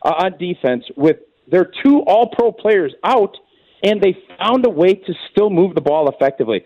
uh, 0.06 0.14
on 0.24 0.38
defense 0.38 0.86
with 0.96 1.18
their 1.52 1.70
two 1.84 2.04
All 2.08 2.32
Pro 2.34 2.54
players 2.54 2.94
out, 3.04 3.36
and 3.84 4.02
they 4.02 4.18
found 4.40 4.66
a 4.66 4.70
way 4.70 4.96
to 4.96 5.14
still 5.32 5.50
move 5.50 5.76
the 5.76 5.82
ball 5.82 6.10
effectively. 6.10 6.64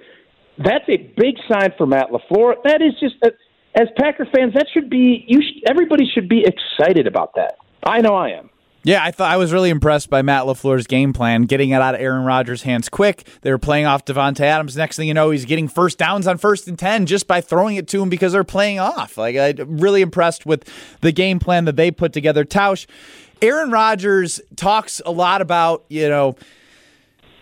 That's 0.58 0.88
a 0.88 0.98
big 0.98 1.36
sign 1.52 1.74
for 1.78 1.86
Matt 1.86 2.08
LaFleur. 2.12 2.56
That 2.64 2.82
is 2.82 2.94
just, 3.00 3.16
a, 3.24 3.32
as 3.80 3.88
Packer 3.98 4.26
fans, 4.34 4.54
that 4.54 4.68
should 4.74 4.90
be 4.90 5.26
you. 5.28 5.42
Everybody 5.68 6.06
should 6.14 6.30
be 6.30 6.46
excited 6.46 7.08
about 7.08 7.36
that. 7.36 7.58
I 7.84 8.02
know 8.02 8.16
I 8.16 8.30
am. 8.30 8.50
Yeah, 8.84 9.04
I 9.04 9.12
thought 9.12 9.30
I 9.30 9.36
was 9.36 9.52
really 9.52 9.70
impressed 9.70 10.10
by 10.10 10.22
Matt 10.22 10.46
LaFleur's 10.46 10.88
game 10.88 11.12
plan, 11.12 11.42
getting 11.42 11.72
it 11.72 11.82
out 11.82 11.94
of 11.94 12.00
Aaron 12.00 12.24
Rodgers' 12.24 12.62
hands 12.62 12.88
quick. 12.88 13.28
They 13.42 13.52
were 13.52 13.58
playing 13.58 13.86
off 13.86 14.06
Davante 14.06 14.42
Adams. 14.42 14.78
Next 14.78 14.96
thing 14.96 15.10
you 15.10 15.14
know, 15.14 15.30
he's 15.30 15.44
getting 15.44 15.68
first 15.68 15.98
downs 15.98 16.26
on 16.26 16.38
first 16.38 16.70
and 16.70 16.80
ten 16.80 17.06
just 17.06 17.28
by 17.28 17.42
throwing 17.42 17.76
it 17.76 17.90
to 17.90 18.02
him 18.02 18.08
because 18.08 18.32
they're 18.32 18.46
playing 18.46 18.80
off. 18.80 19.18
Like 19.18 19.36
I'm 19.36 19.78
really 19.78 20.02
impressed 20.02 20.46
with 20.46 20.64
the 21.02 21.12
game 21.12 21.40
plan 21.40 21.66
that 21.66 21.76
they 21.76 21.92
put 21.92 22.14
together. 22.14 22.46
Tausch, 22.46 22.88
Aaron 23.42 23.72
Rodgers 23.72 24.40
talks 24.56 25.02
a 25.06 25.12
lot 25.12 25.42
about, 25.42 25.84
you 25.90 26.08
know, 26.08 26.38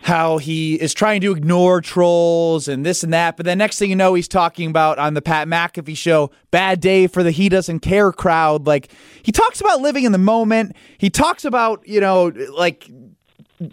how 0.05 0.37
he 0.37 0.75
is 0.75 0.93
trying 0.93 1.19
to 1.19 1.31
ignore 1.31 1.81
trolls 1.81 2.67
and 2.67 2.85
this 2.85 3.03
and 3.03 3.11
that. 3.11 3.35
But 3.35 3.47
then 3.47 3.57
next 3.57 3.79
thing 3.79 3.89
you 3.89 3.95
know, 3.95 4.13
he's 4.13 4.27
talking 4.27 4.69
about 4.69 4.99
on 4.99 5.15
the 5.15 5.21
Pat 5.21 5.47
McAfee 5.47 5.97
show, 5.97 6.29
bad 6.51 6.79
day 6.79 7.07
for 7.07 7.23
the 7.23 7.31
he 7.31 7.49
doesn't 7.49 7.79
care 7.79 8.11
crowd. 8.11 8.67
Like 8.67 8.91
he 9.23 9.31
talks 9.31 9.61
about 9.61 9.81
living 9.81 10.03
in 10.03 10.11
the 10.11 10.19
moment. 10.19 10.75
He 10.99 11.09
talks 11.09 11.43
about, 11.43 11.87
you 11.87 11.99
know, 11.99 12.31
like 12.55 12.87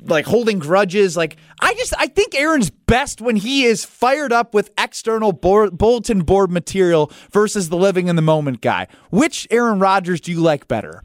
like 0.05 0.25
holding 0.25 0.59
grudges. 0.59 1.19
Like 1.19 1.37
I 1.61 1.75
just 1.75 1.93
I 1.99 2.07
think 2.07 2.35
Aaron's 2.35 2.71
best 2.71 3.21
when 3.21 3.37
he 3.37 3.65
is 3.65 3.85
fired 3.85 4.33
up 4.33 4.55
with 4.55 4.71
external 4.79 5.33
board, 5.33 5.77
bulletin 5.77 6.23
board 6.23 6.51
material 6.51 7.12
versus 7.31 7.69
the 7.69 7.77
living 7.77 8.09
in 8.09 8.17
the 8.17 8.23
moment 8.23 8.62
guy. 8.62 8.87
Which 9.11 9.47
Aaron 9.51 9.81
Rodgers 9.81 10.23
do 10.23 10.33
you 10.33 10.41
like 10.41 10.67
better? 10.67 11.05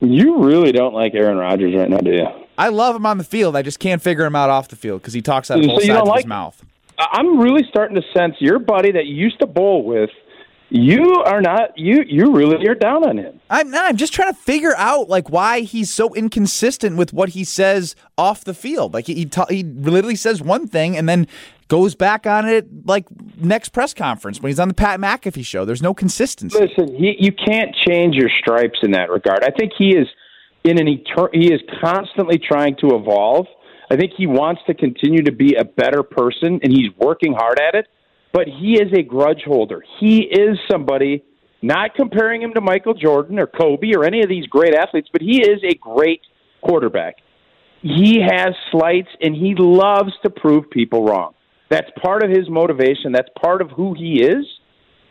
You 0.00 0.38
really 0.42 0.72
don't 0.72 0.94
like 0.94 1.14
Aaron 1.14 1.36
Rodgers 1.36 1.74
right 1.74 1.90
now, 1.90 1.98
do 1.98 2.12
you? 2.12 2.41
I 2.58 2.68
love 2.68 2.94
him 2.96 3.06
on 3.06 3.18
the 3.18 3.24
field. 3.24 3.56
I 3.56 3.62
just 3.62 3.78
can't 3.78 4.02
figure 4.02 4.24
him 4.24 4.36
out 4.36 4.50
off 4.50 4.68
the 4.68 4.76
field 4.76 5.00
because 5.02 5.14
he 5.14 5.22
talks 5.22 5.50
out 5.50 5.58
of 5.60 5.66
both 5.66 5.82
sides 5.82 5.88
don't 5.88 6.02
of 6.02 6.08
like- 6.08 6.18
his 6.18 6.26
mouth. 6.26 6.64
I'm 6.98 7.38
really 7.38 7.66
starting 7.68 7.96
to 7.96 8.02
sense 8.16 8.36
your 8.38 8.58
buddy 8.58 8.92
that 8.92 9.06
you 9.06 9.14
used 9.16 9.40
to 9.40 9.46
bowl 9.46 9.84
with. 9.84 10.10
You 10.74 11.22
are 11.26 11.40
not 11.42 11.76
you. 11.76 12.02
You 12.06 12.32
really 12.32 12.66
are 12.66 12.74
down 12.74 13.06
on 13.06 13.18
him. 13.18 13.40
I'm 13.50 13.70
not. 13.70 13.90
I'm 13.90 13.96
just 13.96 14.14
trying 14.14 14.32
to 14.32 14.38
figure 14.38 14.74
out 14.76 15.08
like 15.08 15.28
why 15.28 15.60
he's 15.60 15.92
so 15.92 16.14
inconsistent 16.14 16.96
with 16.96 17.12
what 17.12 17.30
he 17.30 17.44
says 17.44 17.94
off 18.16 18.44
the 18.44 18.54
field. 18.54 18.94
Like 18.94 19.06
he 19.06 19.14
he, 19.14 19.26
ta- 19.26 19.46
he 19.50 19.64
literally 19.64 20.16
says 20.16 20.40
one 20.40 20.66
thing 20.66 20.96
and 20.96 21.06
then 21.06 21.26
goes 21.68 21.94
back 21.94 22.26
on 22.26 22.48
it 22.48 22.86
like 22.86 23.04
next 23.36 23.70
press 23.70 23.92
conference 23.92 24.40
when 24.40 24.48
he's 24.48 24.60
on 24.60 24.68
the 24.68 24.74
Pat 24.74 24.98
McAfee 24.98 25.44
show. 25.44 25.66
There's 25.66 25.82
no 25.82 25.92
consistency. 25.92 26.58
Listen, 26.58 26.94
he, 26.94 27.16
you 27.18 27.32
can't 27.32 27.74
change 27.74 28.14
your 28.14 28.30
stripes 28.40 28.78
in 28.82 28.92
that 28.92 29.10
regard. 29.10 29.44
I 29.44 29.50
think 29.50 29.72
he 29.76 29.96
is 29.96 30.08
in 30.64 30.78
an 30.78 30.86
etern- 30.86 31.34
he 31.34 31.52
is 31.52 31.60
constantly 31.82 32.38
trying 32.38 32.76
to 32.76 32.94
evolve. 32.94 33.46
I 33.90 33.96
think 33.96 34.12
he 34.16 34.26
wants 34.26 34.62
to 34.66 34.74
continue 34.74 35.22
to 35.24 35.32
be 35.32 35.54
a 35.54 35.64
better 35.64 36.02
person, 36.02 36.60
and 36.62 36.72
he's 36.72 36.88
working 36.96 37.34
hard 37.34 37.60
at 37.60 37.74
it. 37.74 37.88
But 38.32 38.48
he 38.48 38.80
is 38.80 38.90
a 38.96 39.02
grudge 39.02 39.42
holder. 39.44 39.84
He 40.00 40.22
is 40.22 40.58
somebody. 40.70 41.22
Not 41.64 41.94
comparing 41.94 42.42
him 42.42 42.54
to 42.54 42.60
Michael 42.60 42.94
Jordan 42.94 43.38
or 43.38 43.46
Kobe 43.46 43.92
or 43.94 44.04
any 44.04 44.22
of 44.22 44.28
these 44.28 44.46
great 44.46 44.74
athletes, 44.74 45.08
but 45.12 45.22
he 45.22 45.42
is 45.42 45.60
a 45.62 45.74
great 45.74 46.22
quarterback. 46.60 47.16
He 47.82 48.20
has 48.20 48.54
slights, 48.70 49.10
and 49.20 49.34
he 49.34 49.54
loves 49.56 50.12
to 50.22 50.30
prove 50.30 50.70
people 50.70 51.04
wrong. 51.04 51.34
That's 51.68 51.90
part 52.02 52.22
of 52.24 52.30
his 52.30 52.48
motivation. 52.48 53.12
That's 53.12 53.28
part 53.40 53.62
of 53.62 53.70
who 53.70 53.94
he 53.94 54.22
is. 54.22 54.44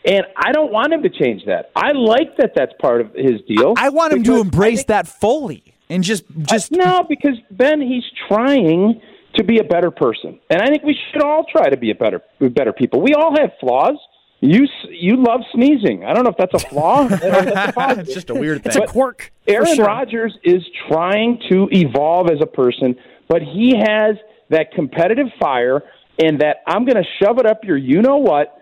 And 0.04 0.24
I 0.36 0.52
don't 0.52 0.72
want 0.72 0.94
him 0.94 1.04
to 1.04 1.10
change 1.10 1.46
that. 1.46 1.72
I 1.76 1.92
like 1.92 2.38
that 2.38 2.54
that's 2.56 2.74
part 2.80 3.02
of 3.02 3.14
his 3.14 3.42
deal. 3.48 3.76
I 3.78 3.90
want 3.90 4.14
him 4.14 4.24
to 4.24 4.40
embrace 4.40 4.80
think- 4.80 4.88
that 4.88 5.08
fully 5.08 5.72
and 5.92 6.04
just 6.04 6.24
just 6.44 6.72
no, 6.72 7.04
because 7.08 7.38
Ben, 7.52 7.82
he's 7.82 8.06
trying 8.28 9.02
to 9.36 9.44
be 9.44 9.60
a 9.60 9.64
better 9.64 9.92
person, 9.92 10.40
and 10.50 10.62
I 10.62 10.68
think 10.68 10.84
we 10.84 10.98
should 11.12 11.22
all 11.22 11.46
try 11.52 11.70
to 11.70 11.78
be 11.78 11.92
a 11.92 11.96
better, 11.96 12.22
better 12.40 12.74
people. 12.74 13.02
We 13.02 13.14
all 13.14 13.36
have 13.38 13.52
flaws. 13.60 13.98
You 14.40 14.68
you 14.90 15.18
love 15.18 15.42
sneezing. 15.54 16.04
I 16.06 16.14
don't 16.14 16.24
know 16.24 16.32
if 16.32 16.38
that's 16.38 16.64
a 16.64 16.68
flaw. 16.68 17.04
I 17.04 17.08
don't 17.10 17.22
know 17.22 17.38
if 17.38 17.54
that's 17.76 17.98
a 17.98 18.00
it's 18.00 18.14
just 18.14 18.30
a 18.30 18.34
weird 18.34 18.64
thing. 18.64 18.72
It's 18.72 18.90
a 18.90 18.92
quirk. 18.92 19.32
for 19.46 19.52
Aaron 19.54 19.76
sure. 19.76 19.86
Rodgers 19.86 20.36
is 20.44 20.64
trying 20.88 21.40
to 21.50 21.68
evolve 21.72 22.30
as 22.30 22.40
a 22.42 22.48
person, 22.48 22.96
but 23.28 23.42
he 23.42 23.76
has 23.78 24.16
that 24.50 24.72
competitive 24.74 25.28
fire 25.40 25.84
and 26.18 26.40
that 26.42 26.58
I'm 26.66 26.86
going 26.86 26.98
to 26.98 27.06
shove 27.22 27.38
it 27.38 27.46
up 27.46 27.64
your 27.64 27.78
you 27.78 28.02
know 28.02 28.18
what 28.18 28.61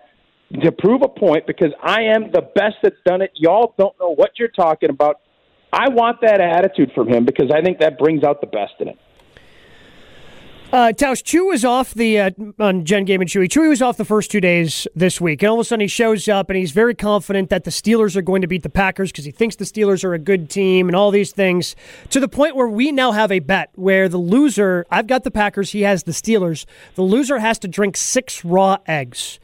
to 0.62 0.72
prove 0.72 1.02
a 1.02 1.08
point 1.08 1.46
because 1.46 1.72
I 1.82 2.02
am 2.02 2.32
the 2.32 2.42
best 2.54 2.76
that's 2.82 2.96
done 3.06 3.22
it. 3.22 3.30
Y'all 3.34 3.74
don't 3.78 3.98
know 4.00 4.14
what 4.14 4.32
you're 4.38 4.48
talking 4.48 4.90
about. 4.90 5.20
I 5.72 5.88
want 5.88 6.20
that 6.22 6.40
attitude 6.40 6.90
from 6.94 7.08
him 7.08 7.24
because 7.24 7.50
I 7.54 7.62
think 7.62 7.78
that 7.78 7.98
brings 7.98 8.24
out 8.24 8.40
the 8.40 8.48
best 8.48 8.74
in 8.80 8.88
him. 8.88 8.96
Uh, 10.72 10.92
Tausch, 10.92 11.24
Chew 11.24 11.46
was 11.46 11.64
off 11.64 11.94
the 11.94 12.20
uh, 12.20 12.30
on 12.60 12.84
Jen 12.84 13.04
Game 13.04 13.20
and 13.20 13.28
Chewy. 13.28 13.48
Chewy 13.48 13.68
was 13.68 13.82
off 13.82 13.96
the 13.96 14.04
first 14.04 14.30
two 14.30 14.40
days 14.40 14.86
this 14.94 15.20
week, 15.20 15.42
and 15.42 15.50
all 15.50 15.56
of 15.56 15.60
a 15.60 15.64
sudden 15.64 15.80
he 15.80 15.88
shows 15.88 16.28
up 16.28 16.48
and 16.48 16.56
he's 16.56 16.70
very 16.70 16.94
confident 16.94 17.50
that 17.50 17.64
the 17.64 17.72
Steelers 17.72 18.14
are 18.14 18.22
going 18.22 18.40
to 18.42 18.46
beat 18.46 18.62
the 18.62 18.70
Packers 18.70 19.10
because 19.10 19.24
he 19.24 19.32
thinks 19.32 19.56
the 19.56 19.64
Steelers 19.64 20.04
are 20.04 20.14
a 20.14 20.18
good 20.18 20.48
team 20.48 20.88
and 20.88 20.94
all 20.94 21.10
these 21.10 21.32
things. 21.32 21.74
To 22.10 22.20
the 22.20 22.28
point 22.28 22.54
where 22.54 22.68
we 22.68 22.92
now 22.92 23.10
have 23.10 23.32
a 23.32 23.40
bet 23.40 23.70
where 23.74 24.08
the 24.08 24.18
loser, 24.18 24.86
I've 24.92 25.08
got 25.08 25.24
the 25.24 25.32
Packers, 25.32 25.72
he 25.72 25.80
has 25.80 26.04
the 26.04 26.12
Steelers. 26.12 26.66
The 26.94 27.02
loser 27.02 27.40
has 27.40 27.58
to 27.60 27.68
drink 27.68 27.96
six 27.96 28.44
raw 28.44 28.76
eggs. 28.86 29.40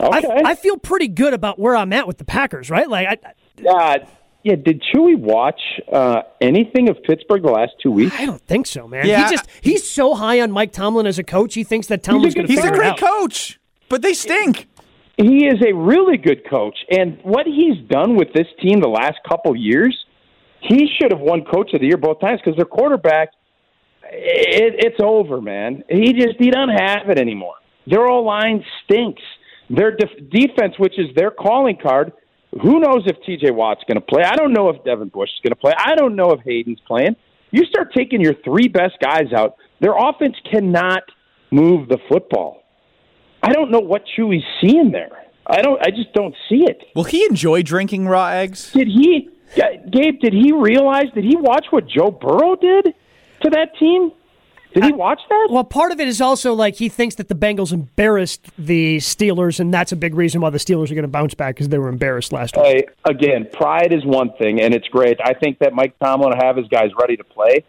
Okay. 0.00 0.28
I, 0.28 0.50
I 0.50 0.54
feel 0.54 0.76
pretty 0.76 1.08
good 1.08 1.34
about 1.34 1.58
where 1.58 1.76
I'm 1.76 1.92
at 1.92 2.06
with 2.06 2.18
the 2.18 2.24
Packers, 2.24 2.68
right? 2.70 2.88
Like, 2.88 3.24
I, 3.64 3.68
uh, 3.68 3.98
yeah, 4.42 4.56
did 4.56 4.82
Chewy 4.92 5.16
watch 5.16 5.60
uh, 5.90 6.22
anything 6.40 6.88
of 6.88 7.02
Pittsburgh 7.02 7.42
the 7.42 7.50
last 7.50 7.72
two 7.82 7.90
weeks? 7.90 8.14
I 8.18 8.26
don't 8.26 8.42
think 8.42 8.66
so, 8.66 8.86
man. 8.86 9.06
Yeah. 9.06 9.24
He 9.28 9.36
just 9.36 9.48
he's 9.62 9.88
so 9.90 10.14
high 10.14 10.40
on 10.40 10.50
Mike 10.52 10.72
Tomlin 10.72 11.06
as 11.06 11.18
a 11.18 11.24
coach. 11.24 11.54
He 11.54 11.64
thinks 11.64 11.86
that 11.86 12.02
Tomlin's 12.02 12.34
going 12.34 12.46
to 12.46 12.52
He's 12.52 12.64
a 12.64 12.70
great 12.70 12.92
out. 12.92 12.98
coach, 12.98 13.58
but 13.88 14.02
they 14.02 14.12
stink. 14.14 14.68
he 15.16 15.46
is 15.46 15.62
a 15.66 15.72
really 15.72 16.16
good 16.18 16.48
coach, 16.50 16.76
and 16.90 17.18
what 17.22 17.46
he's 17.46 17.78
done 17.88 18.16
with 18.16 18.32
this 18.34 18.48
team 18.60 18.80
the 18.80 18.88
last 18.88 19.18
couple 19.26 19.54
years, 19.56 19.96
he 20.60 20.88
should 21.00 21.12
have 21.12 21.20
won 21.20 21.44
Coach 21.44 21.72
of 21.72 21.80
the 21.80 21.86
Year 21.86 21.96
both 21.96 22.20
times 22.20 22.40
because 22.44 22.56
their 22.56 22.66
quarterback, 22.66 23.28
it, 24.10 24.74
it's 24.78 25.00
over, 25.02 25.40
man. 25.40 25.84
He 25.88 26.12
just 26.12 26.34
he 26.38 26.50
doesn't 26.50 26.76
have 26.76 27.08
it 27.08 27.18
anymore. 27.18 27.54
Their 27.86 28.06
O 28.06 28.22
line 28.22 28.64
stinks. 28.84 29.22
Their 29.70 29.96
def- 29.96 30.30
defense, 30.30 30.74
which 30.78 30.98
is 30.98 31.06
their 31.16 31.30
calling 31.30 31.78
card, 31.82 32.12
who 32.62 32.80
knows 32.80 33.02
if 33.06 33.16
T.J. 33.24 33.50
Watt's 33.50 33.82
going 33.88 34.00
to 34.00 34.06
play? 34.06 34.22
I 34.22 34.36
don't 34.36 34.52
know 34.52 34.68
if 34.68 34.84
Devin 34.84 35.08
Bush 35.08 35.30
is 35.30 35.40
going 35.42 35.50
to 35.52 35.60
play. 35.60 35.72
I 35.76 35.94
don't 35.96 36.14
know 36.14 36.30
if 36.32 36.40
Hayden's 36.44 36.80
playing. 36.86 37.16
You 37.50 37.64
start 37.66 37.92
taking 37.96 38.20
your 38.20 38.34
three 38.44 38.68
best 38.68 38.94
guys 39.00 39.32
out, 39.36 39.56
their 39.80 39.94
offense 39.96 40.36
cannot 40.50 41.02
move 41.50 41.88
the 41.88 41.98
football. 42.08 42.62
I 43.42 43.52
don't 43.52 43.70
know 43.70 43.80
what 43.80 44.02
Chewy's 44.16 44.44
seeing 44.60 44.90
there. 44.90 45.24
I 45.46 45.60
don't. 45.60 45.80
I 45.80 45.90
just 45.90 46.12
don't 46.14 46.34
see 46.48 46.64
it. 46.66 46.82
Will 46.94 47.04
he 47.04 47.24
enjoy 47.26 47.62
drinking 47.62 48.06
raw 48.08 48.28
eggs? 48.28 48.72
Did 48.72 48.88
he, 48.88 49.28
Gabe? 49.54 50.20
Did 50.20 50.32
he 50.32 50.52
realize? 50.52 51.04
Did 51.14 51.24
he 51.24 51.36
watch 51.36 51.66
what 51.70 51.86
Joe 51.86 52.10
Burrow 52.10 52.56
did 52.56 52.94
to 53.42 53.50
that 53.50 53.76
team? 53.78 54.10
Did 54.74 54.84
he 54.84 54.92
watch 54.92 55.20
that? 55.28 55.48
Well, 55.50 55.62
part 55.64 55.92
of 55.92 56.00
it 56.00 56.08
is 56.08 56.20
also 56.20 56.52
like 56.52 56.74
he 56.76 56.88
thinks 56.88 57.14
that 57.14 57.28
the 57.28 57.34
Bengals 57.34 57.72
embarrassed 57.72 58.48
the 58.58 58.96
Steelers, 58.98 59.60
and 59.60 59.72
that's 59.72 59.92
a 59.92 59.96
big 59.96 60.14
reason 60.14 60.40
why 60.40 60.50
the 60.50 60.58
Steelers 60.58 60.90
are 60.90 60.94
going 60.94 61.02
to 61.02 61.08
bounce 61.08 61.32
back 61.34 61.54
because 61.54 61.68
they 61.68 61.78
were 61.78 61.88
embarrassed 61.88 62.32
last 62.32 62.56
week. 62.56 62.88
Again, 63.04 63.48
pride 63.52 63.92
is 63.92 64.04
one 64.04 64.32
thing, 64.36 64.60
and 64.60 64.74
it's 64.74 64.88
great. 64.88 65.18
I 65.24 65.32
think 65.34 65.60
that 65.60 65.72
Mike 65.74 65.94
Tomlin 66.02 66.30
will 66.30 66.36
have 66.44 66.56
his 66.56 66.66
guys 66.68 66.90
ready 67.00 67.16
to 67.16 67.24
play, 67.24 67.64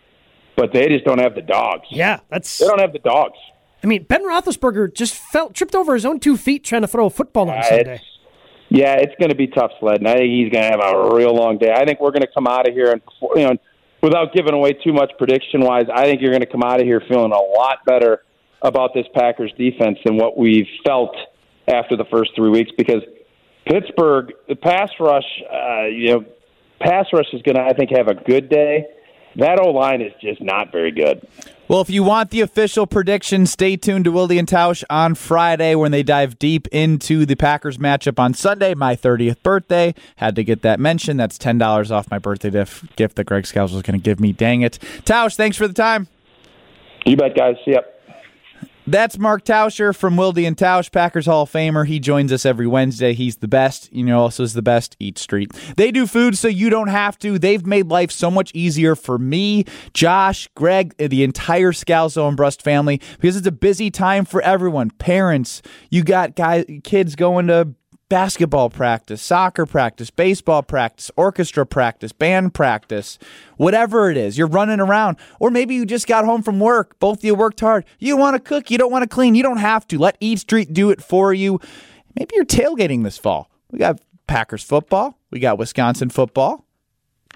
but 0.55 0.73
they 0.73 0.87
just 0.87 1.05
don't 1.05 1.19
have 1.19 1.35
the 1.35 1.41
dogs. 1.43 1.85
Yeah, 1.91 2.19
that's. 2.29 2.57
They 2.57 2.65
don't 2.67 2.79
have 2.81 2.91
the 2.93 2.99
dogs. 2.99 3.37
I 3.83 3.87
mean, 3.87 4.03
Ben 4.03 4.23
Roethlisberger 4.23 4.95
just 4.95 5.13
felt 5.13 5.53
tripped 5.53 5.75
over 5.75 5.93
his 5.93 6.05
own 6.05 6.19
two 6.19 6.37
feet 6.37 6.63
trying 6.63 6.81
to 6.81 6.87
throw 6.87 7.05
a 7.05 7.09
football 7.11 7.51
on 7.51 7.59
Uh, 7.59 7.63
Sunday. 7.63 7.81
it's- 7.81 8.01
yeah, 8.69 8.95
it's 8.95 9.13
going 9.19 9.29
to 9.29 9.35
be 9.35 9.45
tough 9.45 9.69
sledding. 9.79 10.07
I 10.07 10.15
think 10.15 10.31
he's 10.31 10.49
going 10.51 10.63
to 10.63 10.69
have 10.71 10.81
a 10.83 11.15
real 11.15 11.35
long 11.35 11.59
day. 11.59 11.71
I 11.71 11.85
think 11.85 11.99
we're 12.01 12.09
going 12.09 12.23
to 12.23 12.31
come 12.33 12.47
out 12.47 12.67
of 12.67 12.73
here 12.73 12.91
and 12.91 13.01
you 13.35 13.43
know, 13.43 13.55
without 14.05 14.33
giving 14.33 14.53
away 14.53 14.71
too 14.71 14.93
much 14.93 15.11
prediction 15.17 15.61
wise, 15.61 15.85
I 15.91 16.03
think 16.05 16.21
you're 16.21 16.29
going 16.29 16.41
to 16.41 16.51
come 16.51 16.61
out 16.61 16.79
of 16.79 16.85
here 16.85 17.01
feeling 17.09 17.31
a 17.31 17.41
lot 17.41 17.79
better 17.87 18.23
about 18.61 18.93
this 18.93 19.07
Packers 19.15 19.51
defense 19.57 19.97
than 20.05 20.15
what 20.15 20.37
we've 20.37 20.67
felt 20.85 21.15
after 21.67 21.97
the 21.97 22.05
first 22.11 22.31
three 22.35 22.51
weeks 22.51 22.69
because 22.77 23.01
Pittsburgh, 23.65 24.31
the 24.47 24.55
pass 24.55 24.91
rush, 24.99 25.25
uh, 25.51 25.85
you 25.87 26.13
know, 26.13 26.25
pass 26.79 27.07
rush 27.11 27.25
is 27.33 27.41
going 27.41 27.55
to, 27.55 27.63
I 27.63 27.73
think, 27.73 27.89
have 27.97 28.07
a 28.07 28.13
good 28.13 28.47
day. 28.47 28.85
That 29.37 29.59
O 29.59 29.71
line 29.71 30.01
is 30.01 30.13
just 30.21 30.41
not 30.41 30.71
very 30.71 30.91
good. 30.91 31.27
Well, 31.67 31.81
if 31.81 31.89
you 31.89 32.03
want 32.03 32.29
the 32.29 32.41
official 32.41 32.85
prediction, 32.85 33.47
stay 33.47 33.75
tuned 33.75 34.05
to 34.05 34.11
Willie 34.11 34.37
and 34.37 34.47
Tausch 34.47 34.83
on 34.87 35.15
Friday 35.15 35.73
when 35.73 35.91
they 35.91 36.03
dive 36.03 36.37
deep 36.37 36.67
into 36.67 37.25
the 37.25 37.35
Packers 37.35 37.79
matchup 37.79 38.19
on 38.19 38.35
Sunday, 38.35 38.75
my 38.75 38.95
30th 38.95 39.41
birthday. 39.41 39.95
Had 40.17 40.35
to 40.35 40.43
get 40.43 40.61
that 40.61 40.79
mentioned. 40.79 41.19
That's 41.19 41.39
$10 41.39 41.91
off 41.91 42.11
my 42.11 42.19
birthday 42.19 42.51
gift, 42.51 42.95
gift 42.95 43.15
that 43.15 43.23
Greg 43.23 43.45
Scalzo 43.45 43.73
was 43.73 43.81
going 43.81 43.99
to 43.99 44.03
give 44.03 44.19
me. 44.19 44.31
Dang 44.31 44.61
it. 44.61 44.77
Tausch, 45.05 45.35
thanks 45.35 45.57
for 45.57 45.67
the 45.67 45.73
time. 45.73 46.07
You 47.03 47.17
bet, 47.17 47.35
guys. 47.35 47.55
See 47.65 47.71
ya. 47.71 47.81
That's 48.87 49.17
Mark 49.17 49.43
Tauscher 49.43 49.95
from 49.95 50.15
Wildy 50.15 50.47
and 50.47 50.55
Tausch, 50.55 50.91
Packers 50.91 51.25
Hall 51.25 51.43
of 51.43 51.51
Famer. 51.51 51.87
He 51.87 51.99
joins 51.99 52.31
us 52.31 52.45
every 52.45 52.67
Wednesday. 52.67 53.13
He's 53.13 53.37
the 53.37 53.47
best. 53.47 53.91
You 53.91 54.03
know, 54.03 54.19
also 54.19 54.43
is 54.43 54.53
the 54.53 54.61
best. 54.61 54.95
Eat 54.99 55.17
Street. 55.17 55.51
They 55.75 55.91
do 55.91 56.05
food 56.05 56.37
so 56.37 56.47
you 56.47 56.69
don't 56.69 56.89
have 56.89 57.17
to. 57.19 57.39
They've 57.39 57.65
made 57.65 57.87
life 57.87 58.11
so 58.11 58.29
much 58.29 58.51
easier 58.53 58.95
for 58.95 59.17
me, 59.17 59.65
Josh, 59.93 60.47
Greg, 60.55 60.95
the 60.97 61.23
entire 61.23 61.71
Scalzo 61.71 62.27
and 62.27 62.37
Brust 62.37 62.61
family 62.61 63.01
because 63.19 63.35
it's 63.35 63.47
a 63.47 63.51
busy 63.51 63.89
time 63.89 64.23
for 64.23 64.41
everyone. 64.41 64.91
Parents, 64.91 65.63
you 65.89 66.03
got 66.03 66.35
guys, 66.35 66.65
kids 66.83 67.15
going 67.15 67.47
to 67.47 67.73
basketball 68.09 68.69
practice, 68.69 69.21
soccer 69.21 69.65
practice, 69.65 70.09
baseball 70.09 70.63
practice, 70.63 71.11
orchestra 71.15 71.65
practice, 71.65 72.11
band 72.11 72.53
practice, 72.53 73.17
whatever 73.57 74.09
it 74.09 74.17
is. 74.17 74.37
You're 74.37 74.47
running 74.47 74.79
around. 74.79 75.17
Or 75.39 75.49
maybe 75.49 75.75
you 75.75 75.85
just 75.85 76.07
got 76.07 76.25
home 76.25 76.43
from 76.43 76.59
work. 76.59 76.99
Both 76.99 77.19
of 77.19 77.23
you 77.23 77.35
worked 77.35 77.59
hard. 77.59 77.85
You 77.99 78.17
want 78.17 78.35
to 78.35 78.39
cook, 78.39 78.69
you 78.69 78.77
don't 78.77 78.91
want 78.91 79.03
to 79.03 79.09
clean. 79.09 79.35
You 79.35 79.43
don't 79.43 79.57
have 79.57 79.87
to. 79.87 79.97
Let 79.97 80.17
Eat 80.19 80.39
Street 80.39 80.73
do 80.73 80.89
it 80.89 81.01
for 81.01 81.33
you. 81.33 81.59
Maybe 82.15 82.35
you're 82.35 82.45
tailgating 82.45 83.03
this 83.03 83.17
fall. 83.17 83.49
We 83.71 83.79
got 83.79 83.99
Packers 84.27 84.63
football, 84.63 85.19
we 85.29 85.39
got 85.39 85.57
Wisconsin 85.57 86.09
football. 86.09 86.65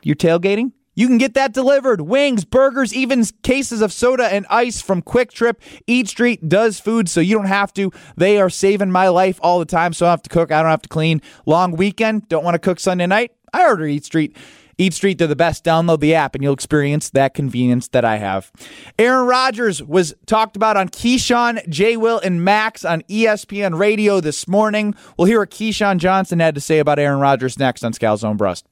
You're 0.02 0.16
tailgating? 0.16 0.72
You 1.00 1.08
can 1.08 1.18
get 1.18 1.34
that 1.36 1.54
delivered. 1.54 2.02
Wings, 2.02 2.44
burgers, 2.44 2.94
even 2.94 3.24
cases 3.42 3.82
of 3.82 3.94
soda 3.94 4.26
and 4.26 4.46
ice 4.50 4.82
from 4.82 5.02
QuikTrip. 5.02 5.56
Eat 5.88 6.10
Street 6.10 6.50
does 6.50 6.78
food 6.78 7.08
so 7.08 7.22
you 7.22 7.38
don't 7.38 7.46
have 7.46 7.74
to. 7.76 7.94
They 8.18 8.38
are 8.38 8.50
saving 8.50 8.92
my 8.92 9.08
life 9.08 9.40
all 9.42 9.60
the 9.60 9.66
time, 9.66 9.94
so 9.94 10.06
I 10.06 10.10
don't 10.10 10.12
have 10.12 10.24
to 10.24 10.30
cook. 10.30 10.52
I 10.52 10.62
don't 10.62 10.72
have 10.72 10.82
to 10.82 10.90
clean. 10.90 11.22
Long 11.46 11.72
weekend, 11.72 12.28
don't 12.28 12.44
want 12.44 12.56
to 12.56 12.60
cook 12.60 12.82
Sunday 12.82 13.08
night? 13.08 13.32
I 13.54 13.66
order 13.66 13.86
Eat 13.86 14.04
Street. 14.04 14.36
Eat 14.78 14.94
Street, 14.94 15.20
they're 15.20 15.28
the 15.28 15.38
best. 15.38 15.64
Download 15.64 16.02
the 16.02 16.16
app 16.16 16.36
and 16.36 16.44
you'll 16.44 16.54
experience 16.54 17.12
that 17.12 17.34
convenience 17.34 17.88
that 17.88 18.04
I 18.04 18.18
have. 18.18 18.52
Aaron 18.98 19.26
Rodgers 19.26 19.82
was 19.82 20.14
talked 20.26 20.58
about 20.58 20.76
on 20.76 20.90
Keyshawn, 20.90 21.66
J. 21.70 21.96
Will, 21.96 22.20
and 22.20 22.44
Max 22.44 22.84
on 22.84 23.04
ESPN 23.04 23.80
Radio 23.80 24.20
this 24.20 24.50
morning. 24.50 24.96
We'll 25.18 25.28
hear 25.28 25.40
what 25.40 25.52
Keyshawn 25.52 26.00
Johnson 26.00 26.42
had 26.42 26.56
to 26.56 26.62
say 26.62 26.80
about 26.80 27.00
Aaron 27.00 27.22
Rodgers 27.22 27.58
next 27.58 27.86
on 27.86 27.94
Scalzo 27.94 28.30
and 28.30 28.38
Brust. 28.38 28.70